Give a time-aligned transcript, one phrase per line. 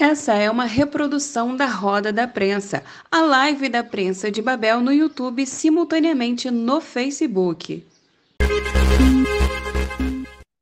[0.00, 4.92] Essa é uma reprodução da Roda da Prensa, a live da Prensa de Babel no
[4.92, 7.84] YouTube simultaneamente no Facebook.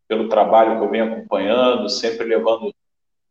[0.08, 2.74] pelo trabalho que eu venho acompanhando, sempre levando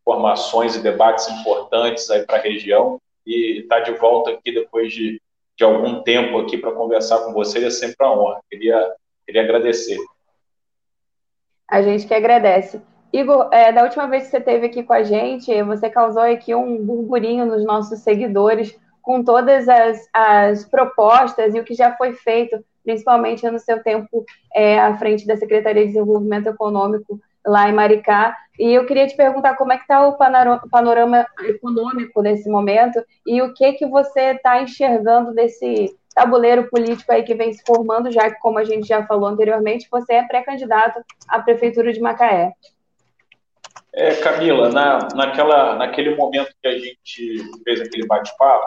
[0.02, 4.92] informações e debates importantes aí para a região e estar tá de volta aqui depois
[4.92, 5.20] de,
[5.56, 8.40] de algum tempo aqui para conversar com vocês é sempre uma honra.
[8.48, 8.94] Queria,
[9.26, 9.98] queria agradecer.
[11.68, 12.80] A gente que agradece.
[13.12, 16.54] Igor, é, da última vez que você esteve aqui com a gente, você causou aqui
[16.54, 22.12] um burburinho nos nossos seguidores com todas as, as propostas e o que já foi
[22.12, 27.72] feito, principalmente no seu tempo é, à frente da Secretaria de Desenvolvimento Econômico lá em
[27.72, 28.36] Maricá.
[28.58, 30.18] E eu queria te perguntar como é que está o
[30.68, 37.22] panorama econômico nesse momento e o que que você está enxergando desse tabuleiro político aí
[37.22, 40.98] que vem se formando, já que, como a gente já falou anteriormente, você é pré-candidato
[41.28, 42.52] à Prefeitura de Macaé.
[43.92, 48.66] É, Camila, na, naquela, naquele momento que a gente fez aquele bate-papo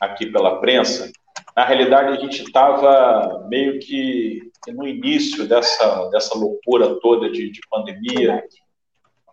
[0.00, 1.12] aqui pela prensa,
[1.54, 7.60] na realidade a gente estava meio que no início dessa, dessa loucura toda de, de
[7.68, 8.42] pandemia.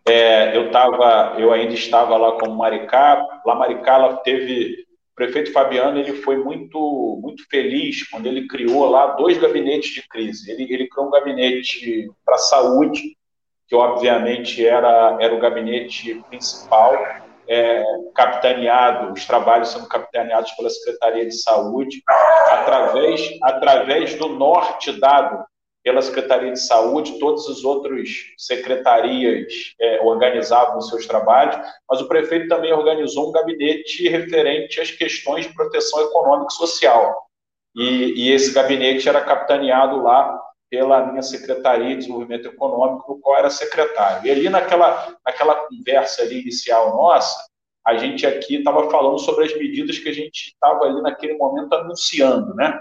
[0.06, 3.26] É, eu tava, eu ainda estava lá como Maricá.
[3.46, 4.87] Lá Maricá ela teve
[5.18, 10.50] prefeito Fabiano ele foi muito muito feliz quando ele criou lá dois gabinetes de crise.
[10.50, 13.18] Ele, ele criou um gabinete para saúde,
[13.68, 16.94] que obviamente era, era o gabinete principal,
[17.48, 17.84] é,
[18.14, 22.02] capitaneado, os trabalhos sendo capitaneados pela Secretaria de Saúde,
[22.52, 25.44] através, através do norte dado
[25.88, 31.56] pela Secretaria de Saúde, todas as outras secretarias é, organizavam seus trabalhos,
[31.90, 37.18] mas o prefeito também organizou um gabinete referente às questões de proteção econômica e social.
[37.74, 40.38] E, e esse gabinete era capitaneado lá
[40.70, 44.28] pela minha Secretaria de Desenvolvimento Econômico, no qual era secretário.
[44.28, 47.40] E ali naquela, naquela conversa ali inicial nossa,
[47.86, 51.72] a gente aqui estava falando sobre as medidas que a gente estava ali naquele momento
[51.72, 52.78] anunciando, né?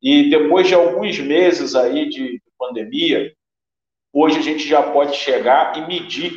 [0.00, 3.32] E depois de alguns meses aí de pandemia,
[4.12, 6.32] hoje a gente já pode chegar e medir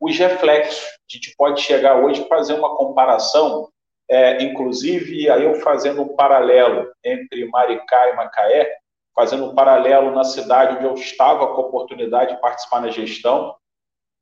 [0.00, 0.84] os reflexos.
[0.84, 3.68] A gente pode chegar hoje e fazer uma comparação,
[4.08, 8.76] é, inclusive aí eu fazendo um paralelo entre Maricá e Macaé,
[9.14, 13.54] fazendo um paralelo na cidade onde eu estava com a oportunidade de participar na gestão,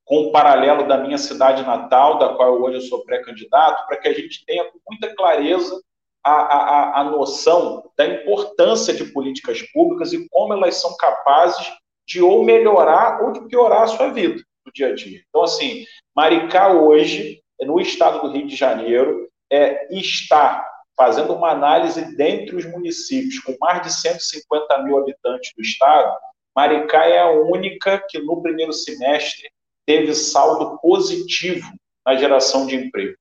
[0.04, 4.08] com um paralelo da minha cidade natal, da qual hoje eu sou pré-candidato, para que
[4.08, 5.80] a gente tenha com muita clareza
[6.24, 11.66] a, a, a noção da importância de políticas públicas e como elas são capazes
[12.06, 15.20] de ou melhorar ou de piorar a sua vida no dia a dia.
[15.28, 15.84] Então, assim,
[16.14, 22.64] Maricá hoje, no estado do Rio de Janeiro, é, está fazendo uma análise dentre os
[22.66, 26.16] municípios com mais de 150 mil habitantes do estado,
[26.54, 29.50] Maricá é a única que no primeiro semestre
[29.86, 31.66] teve saldo positivo
[32.04, 33.18] na geração de empregos.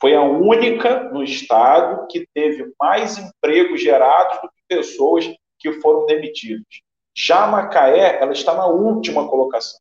[0.00, 6.06] Foi a única no estado que teve mais empregos gerados do que pessoas que foram
[6.06, 6.64] demitidas.
[7.14, 9.78] Já Macaé, ela está na última colocação.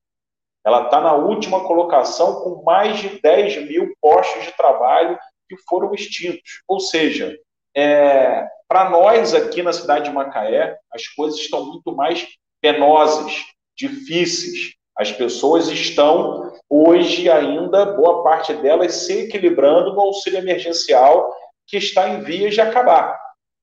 [0.66, 5.18] Ela está na última colocação com mais de 10 mil postos de trabalho
[5.48, 6.62] que foram extintos.
[6.68, 7.38] Ou seja,
[7.76, 12.28] é, para nós aqui na cidade de Macaé, as coisas estão muito mais
[12.62, 13.46] penosas,
[13.76, 14.76] difíceis.
[15.00, 21.34] As pessoas estão hoje ainda, boa parte delas, se equilibrando no auxílio emergencial
[21.66, 23.18] que está em vias de acabar.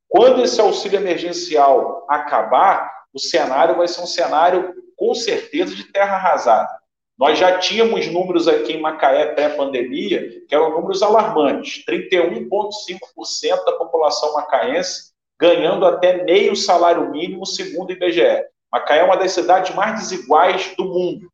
[0.09, 6.17] Quando esse auxílio emergencial acabar, o cenário vai ser um cenário, com certeza, de terra
[6.17, 6.71] arrasada.
[7.19, 14.32] Nós já tínhamos números aqui em Macaé pré-pandemia, que eram números alarmantes: 31,5% da população
[14.32, 18.43] macaense ganhando até meio salário mínimo, segundo o IBGE.
[18.76, 21.31] Macaé é uma das cidades mais desiguais do mundo.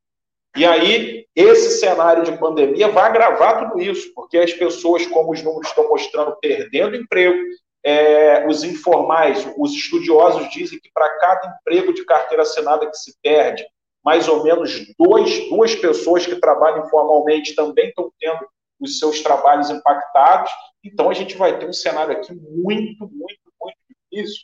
[0.57, 5.43] E aí, esse cenário de pandemia vai agravar tudo isso, porque as pessoas, como os
[5.43, 7.37] números estão mostrando, perdendo emprego,
[7.85, 13.17] é, os informais, os estudiosos dizem que para cada emprego de carteira assinada que se
[13.23, 13.67] perde,
[14.05, 18.47] mais ou menos dois, duas pessoas que trabalham informalmente também estão tendo
[18.79, 20.53] os seus trabalhos impactados.
[20.85, 23.79] Então, a gente vai ter um cenário aqui muito, muito, muito
[24.11, 24.43] difícil,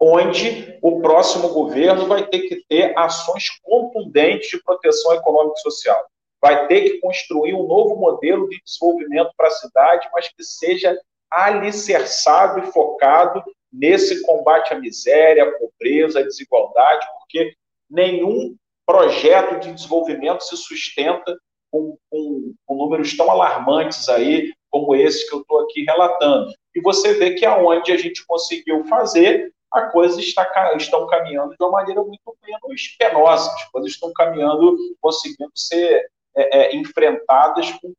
[0.00, 6.02] onde o próximo governo vai ter que ter ações contundentes de proteção econômica e social.
[6.40, 10.98] Vai ter que construir um novo modelo de desenvolvimento para a cidade, mas que seja
[11.30, 17.52] alicerçado e focado nesse combate à miséria, à pobreza, à desigualdade, porque
[17.88, 18.56] nenhum
[18.86, 21.36] projeto de desenvolvimento se sustenta
[21.70, 26.52] com, com, com números tão alarmantes aí como esse que eu estou aqui relatando.
[26.74, 31.56] E você vê que aonde a gente conseguiu fazer, a coisa está estão caminhando de
[31.60, 37.92] uma maneira muito menos penosa, as coisas estão caminhando, conseguindo ser é, é, enfrentadas com,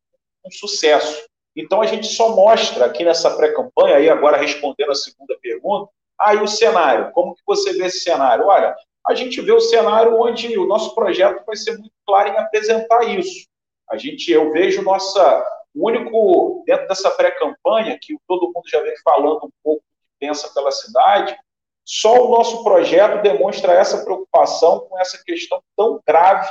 [0.43, 1.25] com sucesso.
[1.55, 5.89] Então a gente só mostra aqui nessa pré-campanha, aí agora respondendo a segunda pergunta,
[6.19, 8.45] aí o cenário, como que você vê esse cenário?
[8.45, 8.75] Olha,
[9.07, 13.03] a gente vê o cenário onde o nosso projeto vai ser muito claro em apresentar
[13.03, 13.47] isso.
[13.89, 15.45] A gente, eu vejo nossa,
[15.75, 19.83] o único, dentro dessa pré-campanha, que todo mundo já vem falando um pouco
[20.21, 21.35] pensa pela cidade,
[21.93, 26.49] só o nosso projeto demonstra essa preocupação com essa questão tão grave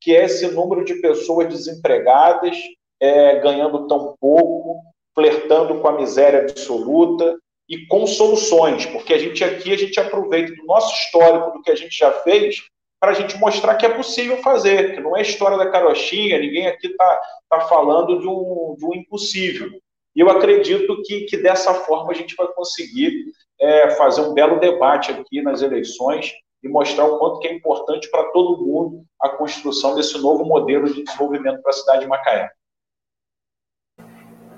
[0.00, 2.56] que é esse número de pessoas desempregadas,
[2.98, 4.80] é, ganhando tão pouco,
[5.14, 7.36] flertando com a miséria absoluta
[7.68, 11.70] e com soluções, porque a gente aqui a gente aproveita do nosso histórico, do que
[11.70, 12.56] a gente já fez,
[12.98, 16.66] para a gente mostrar que é possível fazer, que não é história da carochinha, ninguém
[16.66, 17.20] aqui está
[17.50, 19.68] tá falando de um, de um impossível.
[20.16, 23.26] E eu acredito que, que dessa forma a gente vai conseguir
[23.60, 26.32] é, fazer um belo debate aqui nas eleições
[26.62, 30.92] e mostrar o quanto que é importante para todo mundo a construção desse novo modelo
[30.92, 32.50] de desenvolvimento para a cidade de Macaé.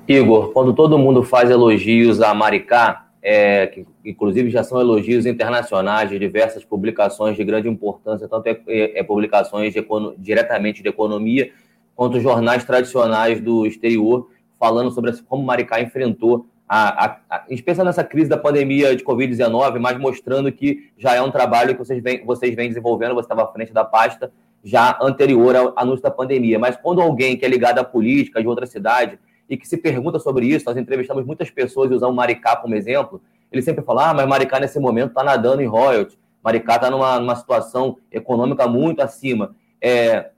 [0.09, 6.09] Igor, quando todo mundo faz elogios a Maricá, é, que inclusive já são elogios internacionais
[6.09, 9.87] de diversas publicações de grande importância, tanto é, é, é pensões de,
[10.19, 11.53] diretamente de economia,
[11.95, 18.05] quanto jornais tradicionais do exterior, falando sobre como Maricá enfrentou, a, a, a, especialmente nessa
[18.05, 22.25] crise da pandemia de Covid-19, mas mostrando que já é um trabalho que vocês vêm,
[22.25, 24.33] vocês desenvolvendo, você estava à frente da pasta
[24.63, 26.61] já anterior ao anúncio da pandemia.
[26.61, 29.19] Mas quando alguém que é ligado à política de outra cidade
[29.49, 33.21] e que se pergunta sobre isso, nós entrevistamos muitas pessoas e usamos Maricá como exemplo,
[33.51, 37.19] ele sempre fala, ah, mas Maricá nesse momento está nadando em royalties, Maricá está numa,
[37.19, 39.57] numa situação econômica muito acima.
[39.83, 40.31] É,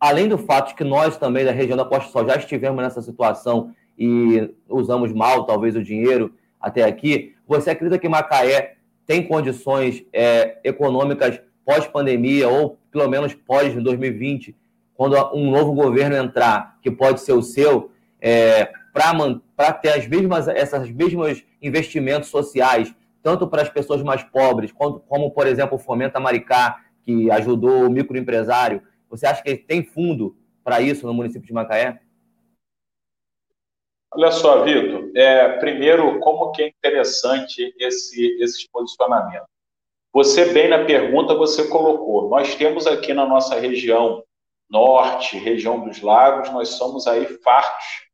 [0.00, 3.02] além do fato de que nós também da região da Costa Sol já estivemos nessa
[3.02, 8.74] situação e usamos mal talvez o dinheiro até aqui, você acredita que Macaé
[9.06, 14.54] tem condições é, econômicas pós-pandemia ou pelo menos pós-2020,
[14.94, 17.90] quando um novo governo entrar, que pode ser o seu,
[18.20, 24.72] é, para ter as mesmas, essas mesmas investimentos sociais, tanto para as pessoas mais pobres,
[24.72, 28.82] quanto, como, por exemplo, o Fomenta Maricá, que ajudou o microempresário.
[29.10, 32.00] Você acha que tem fundo para isso no município de Macaé?
[34.16, 39.44] Olha só, Vitor, é, primeiro, como que é interessante esse, esse posicionamento.
[40.10, 44.24] Você bem na pergunta, você colocou, nós temos aqui na nossa região
[44.70, 48.06] norte, região dos lagos, nós somos aí fartos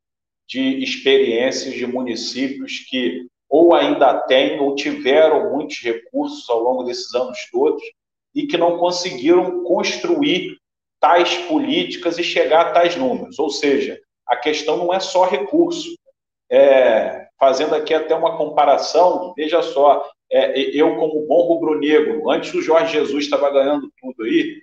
[0.48, 7.14] de experiências de municípios que ou ainda têm ou tiveram muitos recursos ao longo desses
[7.14, 7.80] anos todos
[8.34, 10.58] e que não conseguiram construir
[10.98, 13.38] tais políticas e chegar a tais números.
[13.38, 14.00] Ou seja,
[14.32, 15.96] a questão não é só recurso.
[16.50, 22.62] É, fazendo aqui até uma comparação, veja só, é, eu como bom rubro-negro, antes o
[22.62, 24.60] Jorge Jesus estava ganhando tudo aí,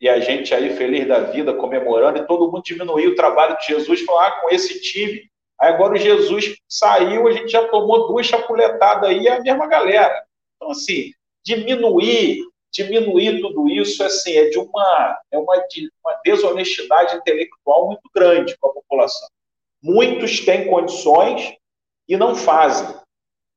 [0.00, 3.66] e a gente aí feliz da vida, comemorando, e todo mundo diminuiu o trabalho de
[3.66, 8.08] Jesus, falou, ah, com esse time Aí agora o Jesus saiu, a gente já tomou
[8.08, 10.24] duas chapuletadas aí, é a mesma galera.
[10.56, 11.12] Então, assim,
[11.44, 12.40] diminuir,
[12.72, 18.56] diminuir tudo isso, assim, é de uma, é uma, de uma desonestidade intelectual muito grande
[18.58, 19.28] com a população.
[19.82, 21.54] Muitos têm condições
[22.08, 22.94] e não fazem.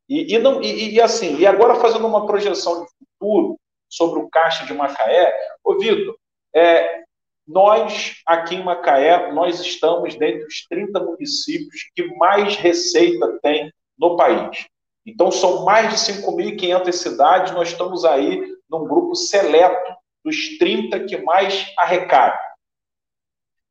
[0.10, 4.29] E, e, não, e, e, assim, e agora fazendo uma projeção de futuro sobre o
[4.29, 6.15] caixa de Macaé, ô Vitor,
[6.55, 7.03] é,
[7.48, 14.15] Nós, aqui em Macaé, nós estamos dentre os 30 municípios que mais receita tem no
[14.15, 14.65] país.
[15.05, 18.41] Então, são mais de 5.500 cidades, nós estamos aí
[18.74, 19.94] num grupo seleto
[20.25, 22.39] dos 30 que mais arrecadam.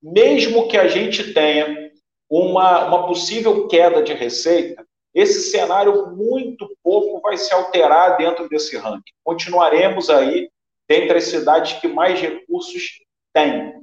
[0.03, 1.91] Mesmo que a gente tenha
[2.31, 8.77] uma, uma possível queda de receita, esse cenário muito pouco vai se alterar dentro desse
[8.77, 9.13] ranking.
[9.23, 10.49] Continuaremos aí
[10.89, 13.01] dentre as cidades que mais recursos
[13.35, 13.83] têm.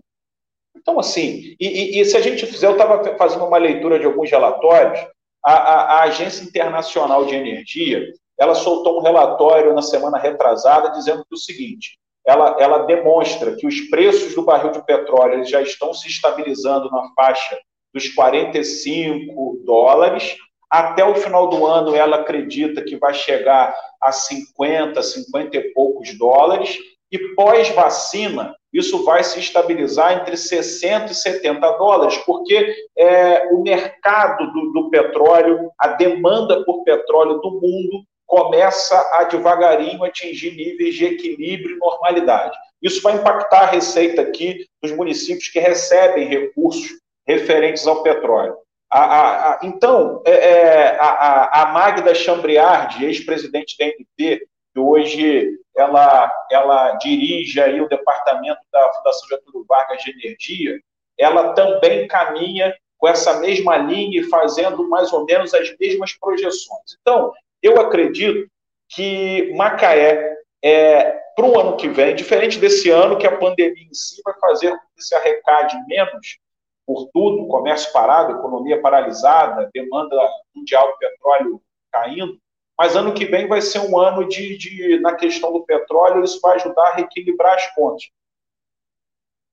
[0.75, 4.05] Então, assim, e, e, e se a gente fizer, eu estava fazendo uma leitura de
[4.05, 4.99] alguns relatórios,
[5.43, 8.05] a, a, a, Agência Internacional de Energia,
[8.39, 13.67] ela soltou um relatório na semana retrasada dizendo que o seguinte, ela, ela demonstra que
[13.67, 17.59] os preços do barril de petróleo já estão se estabilizando na faixa
[17.93, 20.37] dos 45 dólares,
[20.69, 26.15] até o final do ano, ela acredita que vai chegar a 50, 50 e poucos
[26.17, 26.77] dólares.
[27.11, 34.51] E pós-vacina, isso vai se estabilizar entre 60 e 70 dólares, porque é, o mercado
[34.53, 41.03] do, do petróleo, a demanda por petróleo do mundo, começa a devagarinho atingir níveis de
[41.03, 42.55] equilíbrio e normalidade.
[42.79, 46.91] Isso vai impactar a receita aqui dos municípios que recebem recursos
[47.27, 48.55] referentes ao petróleo.
[48.91, 56.31] A, a, a, então, é, é a, Magda Chambriard, ex-presidente da NP, que hoje ela,
[56.51, 60.79] ela dirige aí o departamento da Fundação Getúlio Vargas de Energia,
[61.17, 66.95] ela também caminha com essa mesma linha e fazendo mais ou menos as mesmas projeções.
[67.01, 68.49] Então, eu acredito
[68.89, 73.93] que Macaé, é, para o ano que vem, diferente desse ano que a pandemia em
[73.93, 76.39] si vai fazer com que se arrecade menos,
[76.85, 80.15] por tudo, comércio parado, economia paralisada, demanda
[80.55, 81.61] mundial de petróleo
[81.91, 82.37] caindo,
[82.77, 86.39] mas ano que vem vai ser um ano de, de, na questão do petróleo, isso
[86.41, 88.09] vai ajudar a reequilibrar as contas.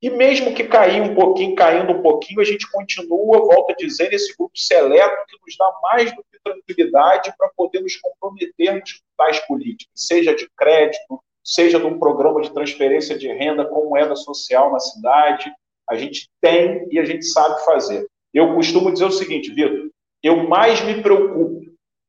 [0.02, 4.12] E mesmo que cair um pouquinho, caindo um pouquinho, a gente continua, volta a dizer,
[4.12, 9.24] esse grupo seleto que nos dá mais do que tranquilidade para poder nos comprometermos com
[9.24, 14.14] tais políticas, seja de crédito, seja de um programa de transferência de renda com moeda
[14.14, 15.50] social na cidade,
[15.88, 18.06] a gente tem e a gente sabe fazer.
[18.34, 19.88] Eu costumo dizer o seguinte, Vitor,
[20.22, 21.64] eu mais me preocupo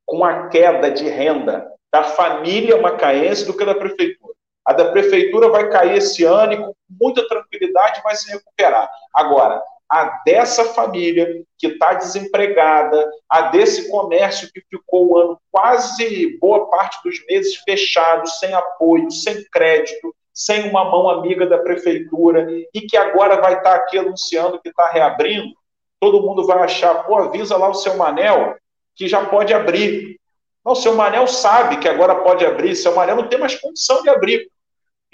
[0.05, 4.33] com a queda de renda da família macaense do que da prefeitura.
[4.65, 8.89] A da prefeitura vai cair esse ano e com muita tranquilidade vai se recuperar.
[9.13, 16.37] Agora, a dessa família que está desempregada, a desse comércio que ficou o ano quase
[16.39, 22.47] boa parte dos meses fechado, sem apoio, sem crédito, sem uma mão amiga da prefeitura
[22.73, 25.53] e que agora vai estar aqui anunciando que está reabrindo,
[25.99, 28.55] todo mundo vai achar, pô, avisa lá o seu Manel
[28.95, 30.19] que já pode abrir.
[30.63, 34.01] Não, o seu Manel sabe que agora pode abrir, seu Manel não tem mais condição
[34.03, 34.51] de abrir.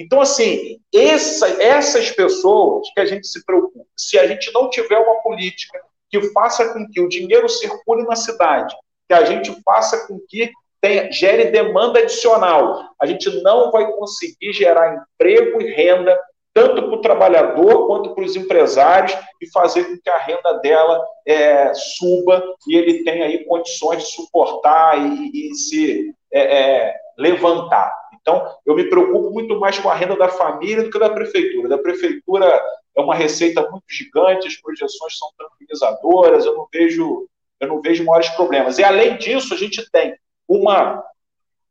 [0.04, 4.98] Então, assim, essa, essas pessoas que a gente se preocupa, se a gente não tiver
[4.98, 5.80] uma política
[6.10, 8.76] que faça com que o dinheiro circule na cidade,
[9.08, 12.84] que a gente faça com que tenha, gere demanda adicional.
[13.02, 16.20] A gente não vai conseguir gerar emprego e renda
[16.54, 21.02] tanto para o trabalhador quanto para os empresários e fazer com que a renda dela
[21.26, 28.03] é, suba e ele tenha aí condições de suportar e, e se é, é, levantar.
[28.24, 31.68] Então, eu me preocupo muito mais com a renda da família do que da prefeitura.
[31.68, 32.64] Da prefeitura
[32.96, 37.28] é uma receita muito gigante, as projeções são tranquilizadoras, eu não vejo,
[37.60, 38.80] eu não vejo maiores problemas.
[38.80, 40.16] E além disso, a gente tem
[40.48, 41.04] uma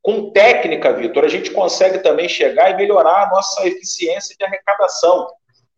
[0.02, 5.28] com técnica, Vitor, a gente consegue também chegar e melhorar a nossa eficiência de arrecadação.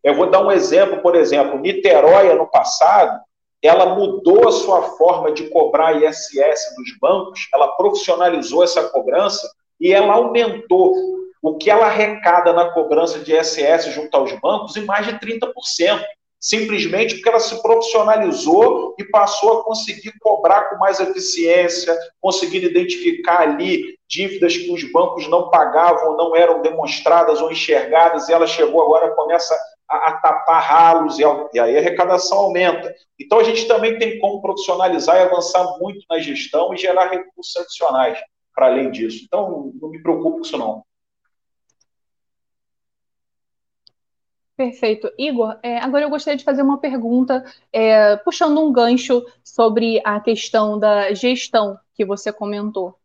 [0.03, 3.21] Eu vou dar um exemplo, por exemplo, Niterói, ano passado,
[3.61, 9.47] ela mudou a sua forma de cobrar ISS dos bancos, ela profissionalizou essa cobrança
[9.79, 10.93] e ela aumentou
[11.41, 16.03] o que ela arrecada na cobrança de ISS junto aos bancos em mais de 30%
[16.45, 23.41] simplesmente porque ela se profissionalizou e passou a conseguir cobrar com mais eficiência, conseguindo identificar
[23.41, 28.83] ali dívidas que os bancos não pagavam, não eram demonstradas ou enxergadas, e ela chegou
[28.83, 29.57] agora, começa
[29.89, 32.93] a, a tapar ralos, e, e aí a arrecadação aumenta.
[33.19, 37.57] Então a gente também tem como profissionalizar e avançar muito na gestão e gerar recursos
[37.57, 38.19] adicionais
[38.55, 39.25] para além disso.
[39.25, 40.83] Então, não me preocupo com isso não.
[44.57, 45.11] Perfeito.
[45.17, 47.43] Igor, é, agora eu gostaria de fazer uma pergunta,
[47.73, 52.97] é, puxando um gancho sobre a questão da gestão que você comentou.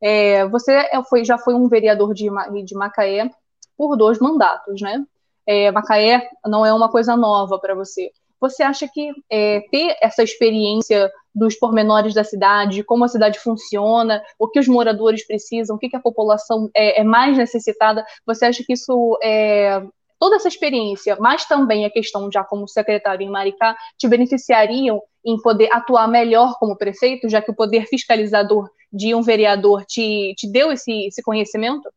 [0.00, 2.28] É, você é, foi, já foi um vereador de,
[2.64, 3.30] de Macaé
[3.76, 5.04] por dois mandatos, né?
[5.46, 8.12] É, Macaé não é uma coisa nova para você.
[8.40, 14.22] Você acha que é, ter essa experiência dos pormenores da cidade, como a cidade funciona,
[14.38, 18.46] o que os moradores precisam, o que, que a população é, é mais necessitada, você
[18.46, 19.82] acha que isso é,
[20.18, 25.40] toda essa experiência, mas também a questão já como secretário em Maricá, te beneficiariam em
[25.40, 30.50] poder atuar melhor como prefeito, já que o poder fiscalizador de um vereador te, te
[30.50, 31.88] deu esse, esse conhecimento?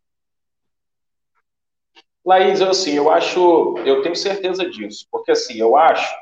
[2.24, 6.14] Laís, assim, eu acho, eu tenho certeza disso, porque assim, eu acho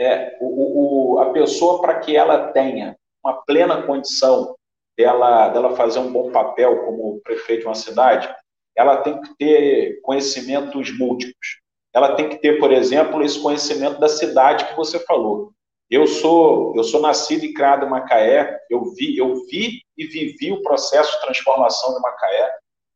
[0.00, 4.56] é, o, o a pessoa para que ela tenha uma plena condição
[4.96, 8.34] dela, dela fazer um bom papel como prefeito de uma cidade,
[8.74, 11.60] ela tem que ter conhecimentos múltiplos.
[11.92, 15.52] Ela tem que ter, por exemplo, esse conhecimento da cidade que você falou.
[15.90, 18.58] Eu sou eu sou nascido e criado em Macaé.
[18.70, 22.54] Eu vi eu vi e vivi o processo de transformação de Macaé.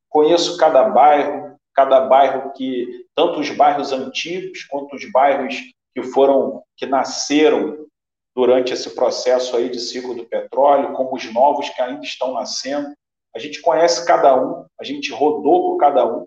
[0.08, 6.62] Conheço cada bairro, cada bairro que tanto os bairros antigos quanto os bairros que foram
[6.76, 7.86] que nasceram
[8.34, 12.88] durante esse processo aí de ciclo do petróleo, como os novos que ainda estão nascendo.
[13.34, 16.24] A gente conhece cada um, a gente rodou por cada um.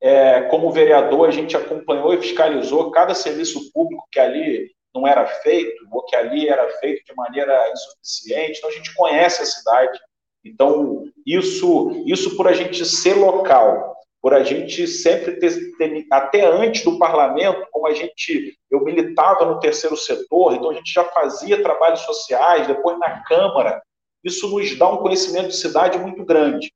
[0.00, 5.26] É, como vereador, a gente acompanhou e fiscalizou cada serviço público que ali não era
[5.26, 8.58] feito, ou que ali era feito de maneira insuficiente.
[8.58, 9.98] Então, a gente conhece a cidade.
[10.44, 16.46] Então, isso, isso por a gente ser local, por a gente sempre ter, ter, até
[16.46, 21.04] antes do parlamento, como a gente, eu militava no terceiro setor, então a gente já
[21.04, 23.82] fazia trabalhos sociais, depois na Câmara,
[24.24, 26.72] isso nos dá um conhecimento de cidade muito grande.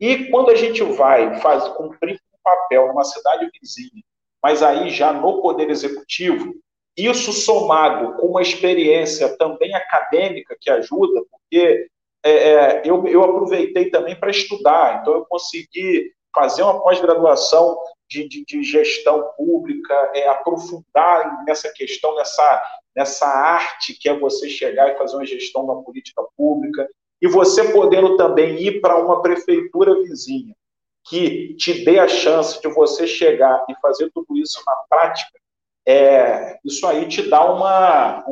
[0.00, 4.02] E quando a gente vai faz, cumprir um papel numa cidade vizinha,
[4.42, 6.54] mas aí já no Poder Executivo,
[6.96, 11.86] isso somado com uma experiência também acadêmica que ajuda, porque
[12.24, 18.28] é, é eu, eu aproveitei também para estudar, então eu consegui fazer uma pós-graduação de,
[18.28, 22.62] de, de, gestão pública, é, aprofundar nessa questão, nessa,
[22.94, 26.88] nessa arte que é você chegar e fazer uma gestão da política pública,
[27.20, 30.54] e você podendo também ir para uma prefeitura vizinha
[31.04, 35.38] que te dê a chance de você chegar e fazer tudo isso na prática,
[35.86, 38.24] é, isso aí te dá uma,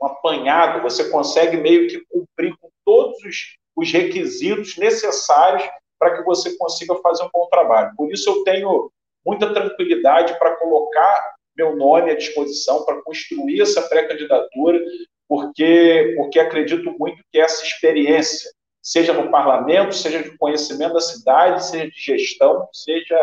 [0.00, 5.64] um apanhado, você consegue meio que cumprir com todos os, os requisitos necessários
[6.04, 7.94] para que você consiga fazer um bom trabalho.
[7.96, 8.90] Por isso eu tenho
[9.24, 14.78] muita tranquilidade para colocar meu nome à disposição para construir essa pré-candidatura,
[15.26, 18.50] porque, porque acredito muito que essa experiência,
[18.82, 23.18] seja no parlamento, seja de conhecimento da cidade, seja de gestão, seja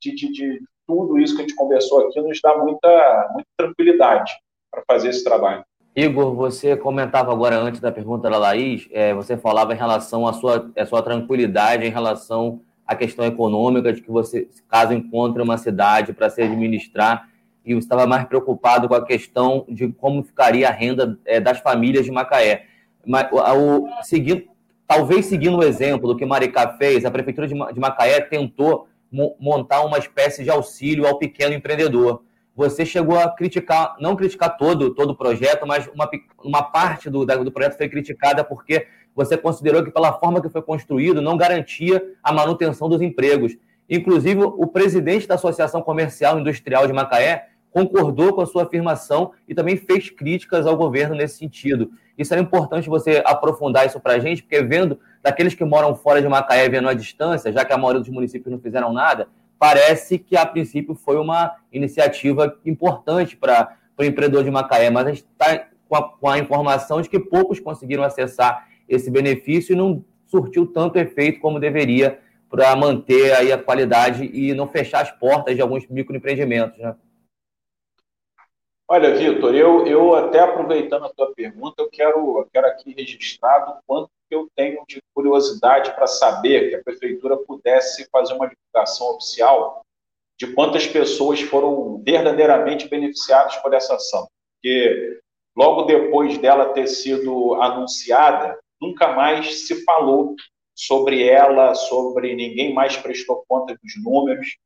[0.00, 4.32] de, de, de tudo isso que a gente conversou aqui, nos dá muita, muita tranquilidade
[4.70, 5.62] para fazer esse trabalho.
[5.96, 10.32] Igor, você comentava agora antes da pergunta da Laís, é, você falava em relação à
[10.32, 15.56] sua, à sua tranquilidade em relação à questão econômica, de que você, caso encontre uma
[15.56, 17.28] cidade para se administrar,
[17.64, 21.60] e você estava mais preocupado com a questão de como ficaria a renda é, das
[21.60, 22.64] famílias de Macaé.
[23.06, 24.42] Mas, o, seguindo,
[24.88, 28.88] talvez seguindo o exemplo do que Maricá fez, a Prefeitura de, de Macaé tentou
[29.38, 32.24] montar uma espécie de auxílio ao pequeno empreendedor
[32.56, 36.08] você chegou a criticar, não criticar todo, todo o projeto, mas uma,
[36.42, 40.62] uma parte do, do projeto foi criticada porque você considerou que, pela forma que foi
[40.62, 43.56] construído, não garantia a manutenção dos empregos.
[43.88, 49.54] Inclusive, o presidente da Associação Comercial Industrial de Macaé concordou com a sua afirmação e
[49.54, 51.90] também fez críticas ao governo nesse sentido.
[52.16, 56.22] Isso era importante você aprofundar isso para a gente, porque vendo daqueles que moram fora
[56.22, 60.18] de Macaé, vendo a distância, já que a maioria dos municípios não fizeram nada, parece
[60.18, 65.24] que a princípio foi uma iniciativa importante para o empreendedor de Macaé, mas a gente
[65.24, 70.66] está com, com, a informação de que poucos conseguiram acessar esse benefício e não surtiu
[70.66, 72.18] tanto efeito como deveria
[72.50, 76.94] para manter aí a qualidade e não fechar as portas de alguns microempreendimentos, né?
[78.86, 83.78] Olha, Vitor, eu, eu até aproveitando a tua pergunta, eu quero, eu quero aqui registrado
[83.86, 89.14] quanto que eu tenho de curiosidade para saber que a prefeitura pudesse fazer uma divulgação
[89.14, 89.82] oficial
[90.38, 94.28] de quantas pessoas foram verdadeiramente beneficiadas por essa ação.
[94.56, 95.18] Porque
[95.56, 100.34] logo depois dela ter sido anunciada, nunca mais se falou
[100.74, 104.58] sobre ela, sobre ninguém mais prestou conta dos números.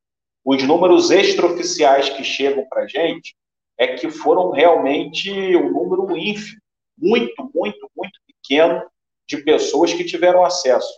[0.43, 3.33] Os números extraoficiais que chegam para a gente
[3.79, 6.59] é que foram realmente um número ínfimo,
[6.97, 8.83] muito, muito, muito pequeno
[9.25, 10.91] de pessoas que tiveram acesso.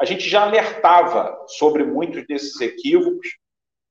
[0.00, 3.26] A gente já alertava sobre muitos desses equívocos.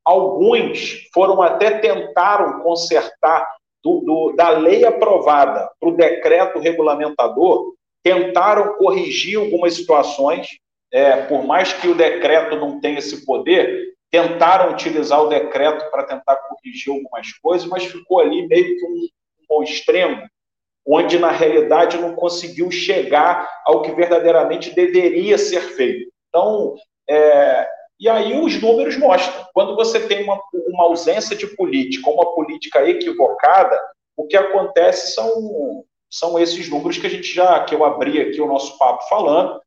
[0.05, 3.45] Alguns foram até tentaram consertar
[3.83, 10.47] do, do, da lei aprovada para o decreto regulamentador, tentaram corrigir algumas situações,
[10.93, 16.03] é, por mais que o decreto não tenha esse poder, tentaram utilizar o decreto para
[16.03, 20.21] tentar corrigir algumas coisas, mas ficou ali meio que um, um extremo,
[20.85, 26.09] onde na realidade não conseguiu chegar ao que verdadeiramente deveria ser feito.
[26.29, 26.75] Então,
[27.09, 27.67] é,
[27.99, 29.45] E aí os números mostram.
[29.53, 33.79] Quando você tem uma, uma ausência de política, uma política equivocada,
[34.15, 38.39] o que acontece são, são esses números que a gente já, que eu abri aqui
[38.39, 39.59] o nosso papo falando,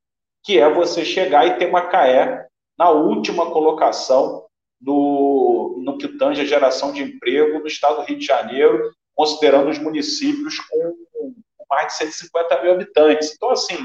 [0.44, 2.46] que é você chegar e ter Macaé
[2.80, 4.46] na última colocação
[4.80, 9.68] no, no que tange a geração de emprego no estado do Rio de Janeiro, considerando
[9.68, 11.34] os municípios com, com
[11.68, 13.34] mais de 150 mil habitantes.
[13.34, 13.76] Então, assim,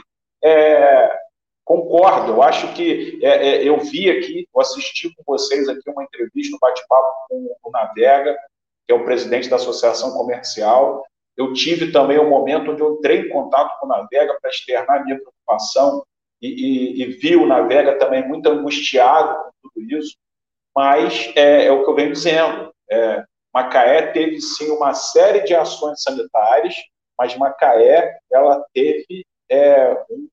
[0.41, 1.13] é,
[1.65, 6.05] concordo, eu acho que é, é, eu vi aqui, eu assisti com vocês aqui uma
[6.05, 8.33] entrevista, um bate-papo com o Navega,
[8.87, 11.05] que é o presidente da Associação Comercial.
[11.35, 15.03] Eu tive também um momento onde eu entrei em contato com o Navega para externar
[15.03, 16.01] minha preocupação
[16.41, 20.15] e, e, e, vi o Navega também muito angustiado com tudo isso,
[20.75, 22.73] mas é, é o que eu venho dizendo.
[22.89, 26.75] É, Macaé teve sim uma série de ações sanitárias,
[27.17, 30.27] mas Macaé ela teve é, um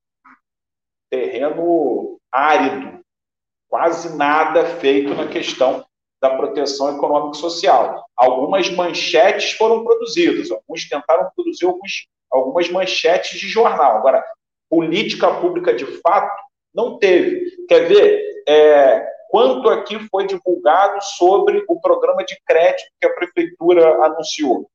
[1.08, 3.00] terreno árido,
[3.68, 5.84] quase nada feito na questão
[6.20, 8.06] da proteção econômica e social.
[8.16, 13.96] Algumas manchetes foram produzidas, alguns tentaram produzir alguns, algumas manchetes de jornal.
[13.96, 14.24] Agora,
[14.72, 16.35] política pública de fato
[16.74, 17.44] não teve.
[17.68, 24.02] Quer ver é, quanto aqui foi divulgado sobre o programa de crédito que a prefeitura
[24.06, 24.66] anunciou?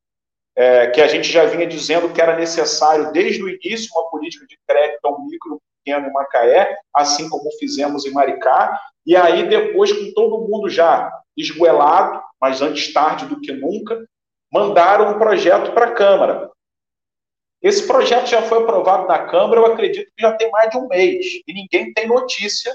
[0.56, 4.46] É, que a gente já vinha dizendo que era necessário desde o início uma política
[4.46, 9.92] de crédito ao micro pequeno em Macaé, assim como fizemos em Maricá, e aí depois,
[9.92, 14.04] com todo mundo já esguelado, mas antes tarde do que nunca,
[14.52, 16.52] mandaram um projeto para a Câmara.
[17.62, 20.88] Esse projeto já foi aprovado na Câmara, eu acredito que já tem mais de um
[20.88, 22.72] mês, e ninguém tem notícia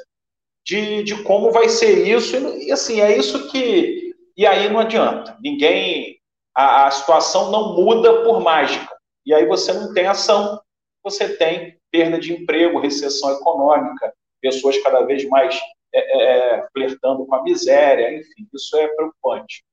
[0.64, 4.14] de, de como vai ser isso, e assim, é isso que.
[4.36, 6.20] E aí não adianta, ninguém.
[6.54, 10.60] A, a situação não muda por mágica, e aí você não tem ação,
[11.02, 15.58] você tem perda de emprego, recessão econômica, pessoas cada vez mais
[15.94, 19.64] é, é, é, flertando com a miséria, enfim, isso é preocupante.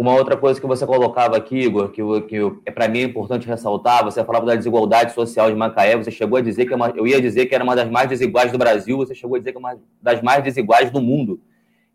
[0.00, 3.46] Uma outra coisa que você colocava aqui, Igor, que, que é para mim é importante
[3.46, 6.88] ressaltar, você falava da desigualdade social de Macaé, você chegou a dizer que é uma,
[6.96, 9.52] eu ia dizer que era uma das mais desiguais do Brasil, você chegou a dizer
[9.52, 11.38] que é uma das mais desiguais do mundo.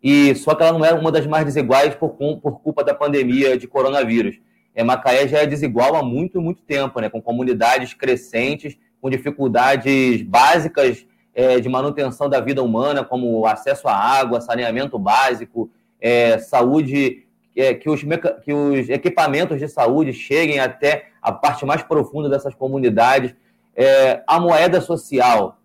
[0.04, 3.58] E só que ela não é uma das mais desiguais por, por culpa da pandemia
[3.58, 4.40] de coronavírus
[4.76, 7.10] é, Macaé já é desigual há muito, muito tempo, né?
[7.10, 13.96] com comunidades crescentes, com dificuldades básicas é, de manutenção da vida humana, como acesso à
[13.96, 17.25] água, saneamento básico, é, saúde,
[17.56, 18.02] que, os,
[18.44, 23.34] que os equipamentos de saúde cheguem até a parte mais profunda dessas comunidades.
[23.76, 25.58] É, a moeda social,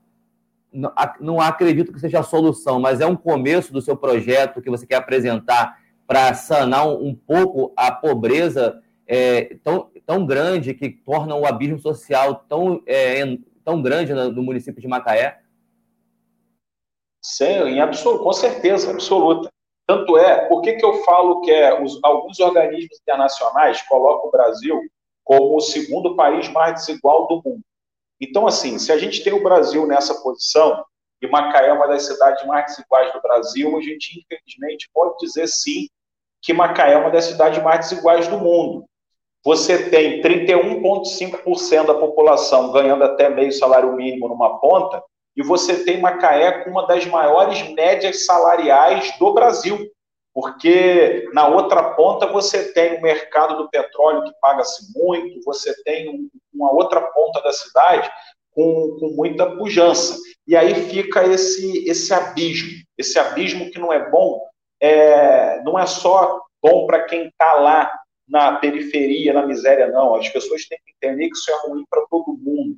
[0.72, 4.70] não, não acredito que seja a solução, mas é um começo do seu projeto que
[4.70, 10.88] você quer apresentar para sanar um, um pouco a pobreza é, tão, tão grande que
[10.88, 15.40] torna o abismo social tão, é, tão grande no, no, município de Macaé?
[17.20, 19.50] Sim, em absoluto, com certeza, absoluta.
[19.90, 24.30] Tanto é, por que, que eu falo que é, os, alguns organismos internacionais colocam o
[24.30, 24.80] Brasil
[25.24, 27.60] como o segundo país mais desigual do mundo?
[28.20, 30.84] Então, assim, se a gente tem o Brasil nessa posição,
[31.20, 35.48] e Macaé é uma das cidades mais desiguais do Brasil, a gente, infelizmente, pode dizer
[35.48, 35.88] sim
[36.40, 38.84] que Macaé é uma das cidades mais desiguais do mundo
[39.42, 45.02] você tem 31,5% da população ganhando até meio salário mínimo numa ponta,
[45.36, 49.90] e você tem Macaé com uma das maiores médias salariais do Brasil,
[50.34, 56.28] porque na outra ponta você tem o mercado do petróleo que paga-se muito, você tem
[56.52, 58.10] uma outra ponta da cidade
[58.52, 60.16] com, com muita pujança.
[60.46, 64.40] E aí fica esse, esse abismo, esse abismo que não é bom,
[64.80, 67.90] é, não é só bom para quem está lá
[68.28, 70.14] na periferia, na miséria, não.
[70.14, 72.76] As pessoas têm que entender que isso é ruim para todo mundo.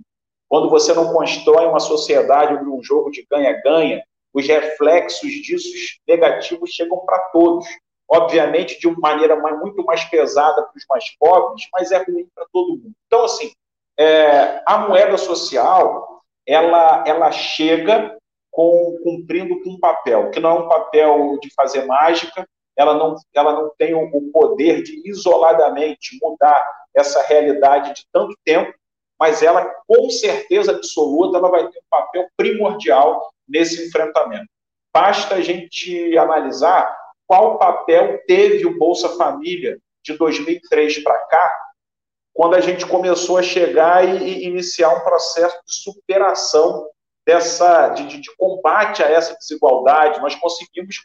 [0.52, 5.66] Quando você não constrói uma sociedade onde um jogo de ganha-ganha, os reflexos disso
[6.06, 7.64] negativos chegam para todos.
[8.06, 12.44] Obviamente, de uma maneira muito mais pesada para os mais pobres, mas é ruim para
[12.52, 12.92] todo mundo.
[13.06, 13.50] Então, assim,
[13.98, 18.14] é, a moeda social, ela, ela chega
[18.50, 23.16] com, cumprindo com um papel, que não é um papel de fazer mágica, ela não,
[23.32, 26.62] ela não tem o poder de isoladamente mudar
[26.94, 28.74] essa realidade de tanto tempo,
[29.22, 34.48] mas ela, com certeza absoluta, ela vai ter um papel primordial nesse enfrentamento.
[34.92, 36.92] Basta a gente analisar
[37.24, 41.56] qual papel teve o Bolsa Família de 2003 para cá,
[42.34, 46.88] quando a gente começou a chegar e, iniciar um processo de superação
[47.24, 50.20] dessa, de, de, combate a essa desigualdade.
[50.20, 50.96] Nós conseguimos,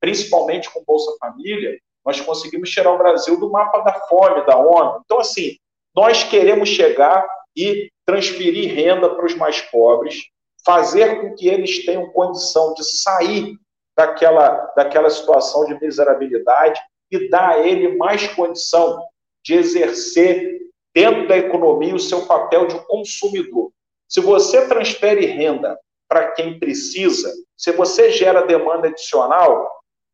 [0.00, 5.02] principalmente com Bolsa Família, nós conseguimos tirar o Brasil do mapa da fome da ONU.
[5.04, 5.56] Então, assim,
[5.92, 7.26] nós queremos chegar
[7.58, 10.22] e transferir renda para os mais pobres,
[10.64, 13.58] fazer com que eles tenham condição de sair
[13.96, 19.02] daquela, daquela situação de miserabilidade e dar a ele mais condição
[19.44, 20.60] de exercer
[20.94, 23.72] dentro da economia o seu papel de consumidor.
[24.08, 25.76] Se você transfere renda
[26.08, 29.68] para quem precisa, se você gera demanda adicional,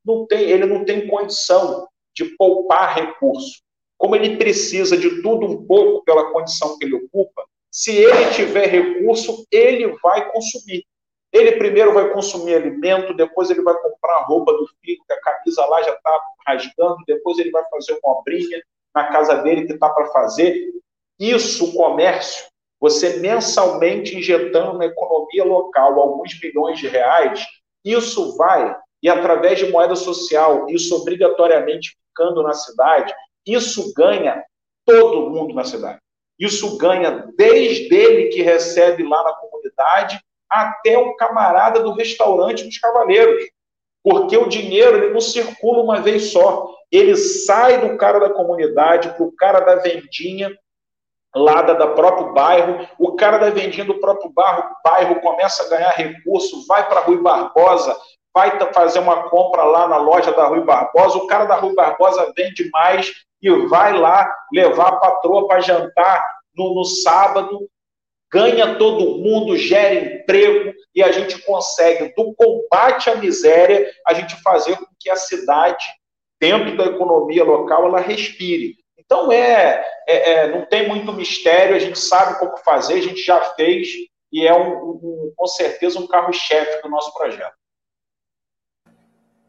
[0.04, 3.63] não tem, ele não tem condição de poupar recurso.
[3.96, 8.66] Como ele precisa de tudo um pouco pela condição que ele ocupa, se ele tiver
[8.66, 10.84] recurso, ele vai consumir.
[11.32, 15.20] Ele primeiro vai consumir alimento, depois ele vai comprar a roupa do filho, que a
[15.20, 18.62] camisa lá já está rasgando, depois ele vai fazer uma obrinha
[18.94, 20.72] na casa dele que está para fazer.
[21.18, 22.44] Isso, comércio,
[22.80, 27.44] você mensalmente injetando na economia local alguns milhões de reais,
[27.84, 33.12] isso vai, e através de moeda social, isso obrigatoriamente ficando na cidade,
[33.46, 34.44] isso ganha
[34.84, 35.98] todo mundo na cidade.
[36.38, 42.78] Isso ganha desde ele que recebe lá na comunidade até o camarada do restaurante dos
[42.78, 43.44] cavaleiros.
[44.02, 46.68] Porque o dinheiro ele não circula uma vez só.
[46.90, 50.50] Ele sai do cara da comunidade para o cara da vendinha,
[51.34, 52.86] lá da, da próprio bairro.
[52.98, 57.20] O cara da vendinha do próprio bairro, bairro começa a ganhar recurso, vai para Rui
[57.20, 57.96] Barbosa,
[58.34, 61.18] vai fazer uma compra lá na loja da Rui Barbosa.
[61.18, 63.12] O cara da Rui Barbosa vende mais
[63.44, 66.24] e vai lá levar a patroa para jantar
[66.56, 67.68] no, no sábado,
[68.32, 74.34] ganha todo mundo, gera emprego e a gente consegue, do combate à miséria, a gente
[74.42, 75.84] fazer com que a cidade,
[76.40, 78.76] dentro da economia local, ela respire.
[78.98, 83.22] Então é, é, é não tem muito mistério, a gente sabe como fazer, a gente
[83.22, 83.88] já fez
[84.32, 87.54] e é um, um, com certeza um carro-chefe do nosso projeto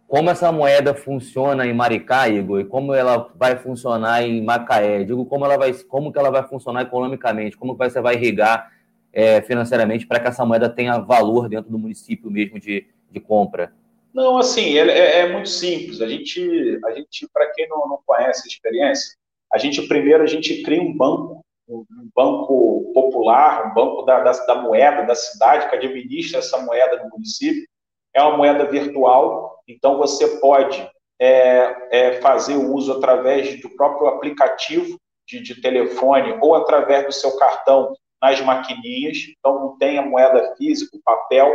[0.08, 5.04] como essa moeda funciona em Maricá, Igor, e como ela vai funcionar em Macaé.
[5.04, 8.72] Digo, como ela vai, como que ela vai funcionar economicamente, como você vai irrigar
[9.12, 13.74] é, financeiramente para que essa moeda tenha valor dentro do município mesmo de, de compra.
[14.14, 16.02] Não, assim, é, é, muito simples.
[16.02, 19.18] A gente, a gente para quem não, não conhece a experiência,
[19.52, 24.32] a gente primeiro a gente cria um banco, um banco popular, um banco da, da,
[24.32, 27.66] da moeda da cidade que administra essa moeda no município.
[28.14, 30.88] É uma moeda virtual então, você pode
[31.20, 37.12] é, é, fazer o uso através do próprio aplicativo de, de, telefone ou através do
[37.12, 39.18] seu cartão nas maquininhas.
[39.38, 41.54] Então, não tem a moeda física, o papel.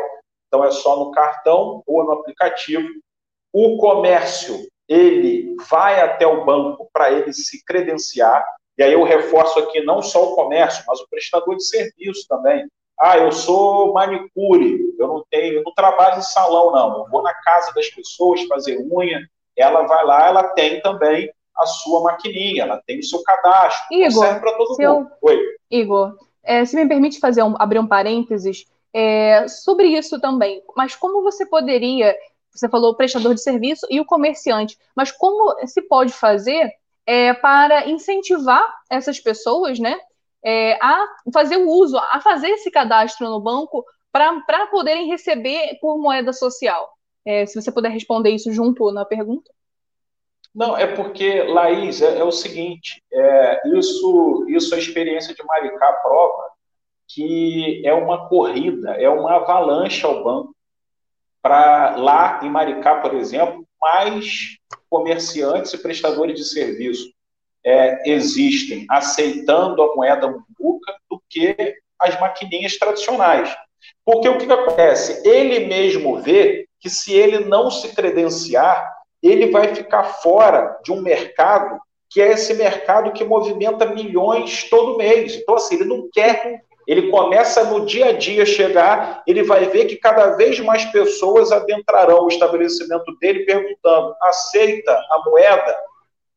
[0.49, 2.88] Então, é só no cartão ou no aplicativo.
[3.53, 4.57] O comércio,
[4.88, 8.44] ele vai até o banco para ele se credenciar.
[8.77, 12.66] E aí eu reforço aqui não só o comércio, mas o prestador de serviço também.
[13.00, 16.98] Ah, eu sou manicure, eu não tenho, eu não trabalho em salão, não.
[16.98, 19.20] Eu vou na casa das pessoas fazer unha.
[19.56, 23.86] Ela vai lá, ela tem também a sua maquininha, ela tem o seu cadastro.
[23.90, 24.78] Igor, serve para todo mundo.
[24.78, 25.06] Eu...
[25.22, 25.38] Oi.
[25.70, 30.62] Igor, é, se me permite fazer um, abrir um parênteses é, sobre isso também.
[30.76, 32.14] Mas como você poderia,
[32.52, 36.70] você falou o prestador de serviço e o comerciante, mas como se pode fazer
[37.06, 39.98] é, para incentivar essas pessoas, né,
[40.44, 45.98] é, a fazer o uso, a fazer esse cadastro no banco para poderem receber por
[45.98, 46.90] moeda social.
[47.24, 49.50] É, se você puder responder isso junto na pergunta.
[50.55, 55.92] Não, é porque, Laís, é, é o seguinte, é, isso, isso a experiência de Maricá
[56.03, 56.50] prova
[57.12, 60.55] que é uma corrida, é uma avalanche ao banco.
[61.42, 64.57] Para lá em Maricá, por exemplo, mais
[64.88, 67.11] comerciantes e prestadores de serviço
[67.64, 71.55] é, existem aceitando a moeda muvuca do que
[71.99, 73.55] as maquininhas tradicionais.
[74.05, 75.27] Porque o que, que acontece?
[75.29, 78.90] Ele mesmo vê que se ele não se credenciar,
[79.23, 84.96] ele vai ficar fora de um mercado que é esse mercado que movimenta milhões todo
[84.99, 85.37] mês.
[85.37, 86.62] Então, assim, ele não quer.
[86.87, 91.53] Ele começa no dia a dia chegar, ele vai ver que cada vez mais pessoas
[91.53, 95.77] adentrarão o estabelecimento dele perguntando: aceita a moeda?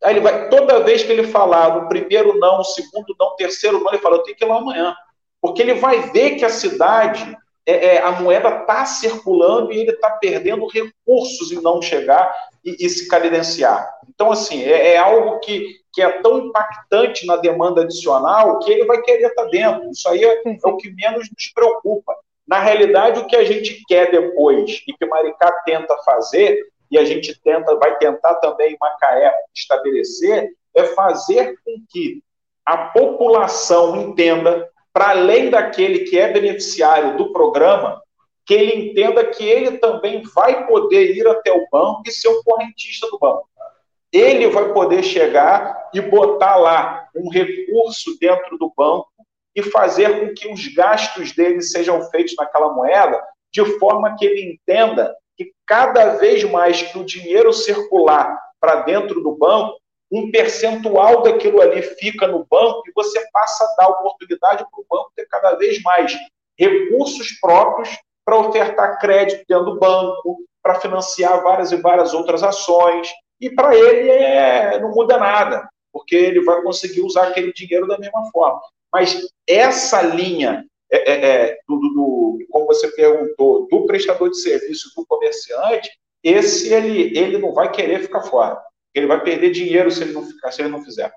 [0.04, 3.36] Aí ele vai, toda vez que ele falar no primeiro não, o segundo não, o
[3.36, 4.96] terceiro não, ele fala, eu tenho que ir lá amanhã.
[5.42, 9.92] Porque ele vai ver que a cidade, é, é, a moeda está circulando e ele
[9.92, 13.90] está perdendo recursos em não chegar e, e se credenciar.
[14.10, 18.86] Então, assim, é, é, algo que, que é tão impactante na demanda adicional que ele
[18.86, 19.90] vai querer estar tá dentro.
[19.90, 22.16] Isso aí é, é o que menos nos preocupa.
[22.48, 27.06] Na realidade, o que a gente quer depois e que Maricá tenta fazer e a
[27.06, 32.24] gente tenta, vai tentar também em Macaé estabelecer, é fazer com que
[32.66, 38.02] a população entenda, para além daquele que é beneficiário do programa,
[38.46, 42.44] que ele entenda que ele também vai poder ir até o banco e ser um
[42.44, 43.48] correntista do banco.
[44.12, 49.10] Ele vai poder chegar e botar lá um recurso dentro do banco
[49.56, 54.54] e fazer com que os gastos dele sejam feitos naquela moeda, de forma que ele
[54.54, 59.78] entenda que cada vez mais que o dinheiro circular para dentro do banco,
[60.12, 64.86] um percentual daquilo ali fica no banco e você passa a dar oportunidade para o
[64.90, 66.16] banco ter cada vez mais
[66.58, 67.90] recursos próprios
[68.24, 73.12] para ofertar crédito dentro do banco, para financiar várias e várias outras ações.
[73.42, 77.98] E para ele é, não muda nada, porque ele vai conseguir usar aquele dinheiro da
[77.98, 78.62] mesma forma.
[78.94, 80.66] Mas essa linha,
[80.96, 85.90] é, é, é, do, do, como você perguntou, do prestador de serviço, do comerciante,
[86.24, 88.62] esse ele, ele não vai querer ficar fora.
[88.94, 91.12] Ele vai perder dinheiro se ele não, ficar, se ele não fizer.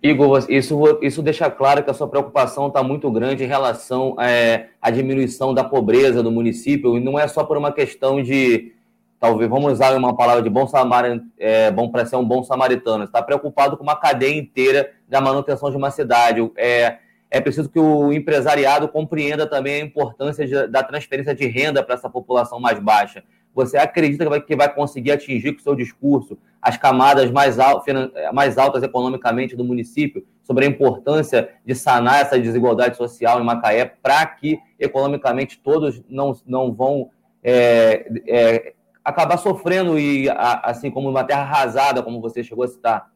[0.00, 4.68] Igor, isso, isso deixa claro que a sua preocupação está muito grande em relação é,
[4.80, 8.72] à diminuição da pobreza do município, e não é só por uma questão de
[9.18, 13.04] talvez, vamos usar uma palavra de bom samaritano, é, bom para ser um bom samaritano,
[13.04, 16.48] está preocupado com uma cadeia inteira da manutenção de uma cidade.
[16.56, 16.98] É,
[17.30, 21.94] é preciso que o empresariado compreenda também a importância de, da transferência de renda para
[21.94, 23.24] essa população mais baixa.
[23.54, 27.58] Você acredita que vai, que vai conseguir atingir com o seu discurso as camadas mais,
[27.58, 27.84] al,
[28.32, 33.84] mais altas economicamente do município sobre a importância de sanar essa desigualdade social em Macaé
[33.84, 37.10] para que economicamente todos não, não vão
[37.42, 43.13] é, é, acabar sofrendo e assim como uma terra arrasada, como você chegou a citar?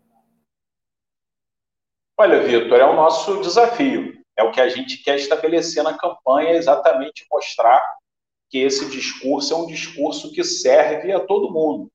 [2.20, 4.12] Olha, Vitor, é o nosso desafio.
[4.36, 7.80] É o que a gente quer estabelecer na campanha, exatamente mostrar
[8.50, 11.88] que esse discurso é um discurso que serve a todo mundo.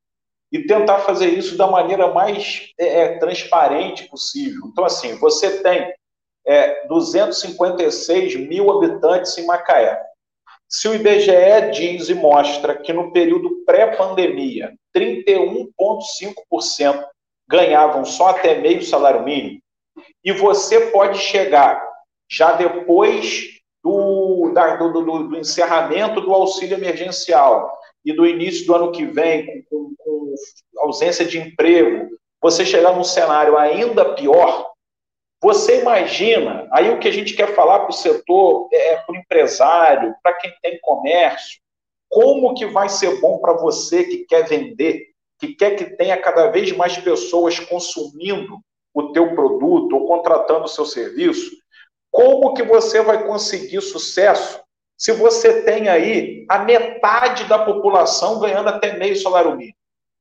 [0.49, 4.61] E tentar fazer isso da maneira mais é, é transparente possível.
[4.67, 5.93] Então, assim, você tem
[6.47, 10.01] é, 256 mil habitantes em Macaé.
[10.69, 17.05] Se o IBGE diz e mostra que no período pré-pandemia, 31,5%
[17.47, 19.61] ganhavam só até meio salário mínimo,
[20.23, 21.83] e você pode chegar
[22.29, 28.75] já depois do, da, do, do, do, encerramento do auxílio emergencial e do início do
[28.75, 30.33] ano que vem, com, com,
[30.77, 32.09] ausência de emprego,
[32.41, 34.71] você chegar num cenário ainda pior,
[35.41, 39.17] você imagina, aí o que a gente quer falar para o setor, é, para o
[39.17, 41.59] empresário, para quem tem comércio,
[42.09, 45.07] como que vai ser bom para você que quer vender,
[45.39, 48.59] que quer que tenha cada vez mais pessoas consumindo
[48.93, 51.51] o teu produto ou contratando o seu serviço,
[52.11, 54.61] como que você vai conseguir sucesso
[54.97, 59.75] se você tem aí a metade da população ganhando até meio salário mínimo?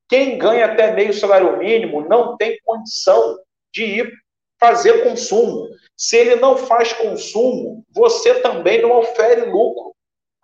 [0.09, 3.39] Quem ganha até meio salário mínimo não tem condição
[3.73, 4.13] de ir
[4.59, 5.69] fazer consumo.
[5.97, 9.95] Se ele não faz consumo, você também não ofere lucro.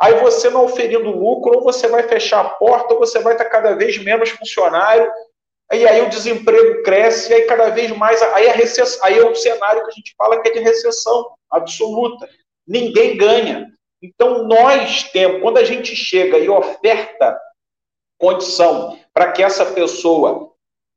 [0.01, 3.47] Aí você não oferindo lucro, ou você vai fechar a porta, ou você vai estar
[3.47, 5.11] cada vez menos funcionário,
[5.73, 9.25] e aí o desemprego cresce, e aí cada vez mais, aí, a recessão, aí é
[9.25, 12.29] o cenário que a gente fala que é de recessão absoluta.
[12.67, 13.71] Ninguém ganha.
[14.03, 17.39] Então nós temos, quando a gente chega e oferta
[18.19, 20.53] condição para que essa pessoa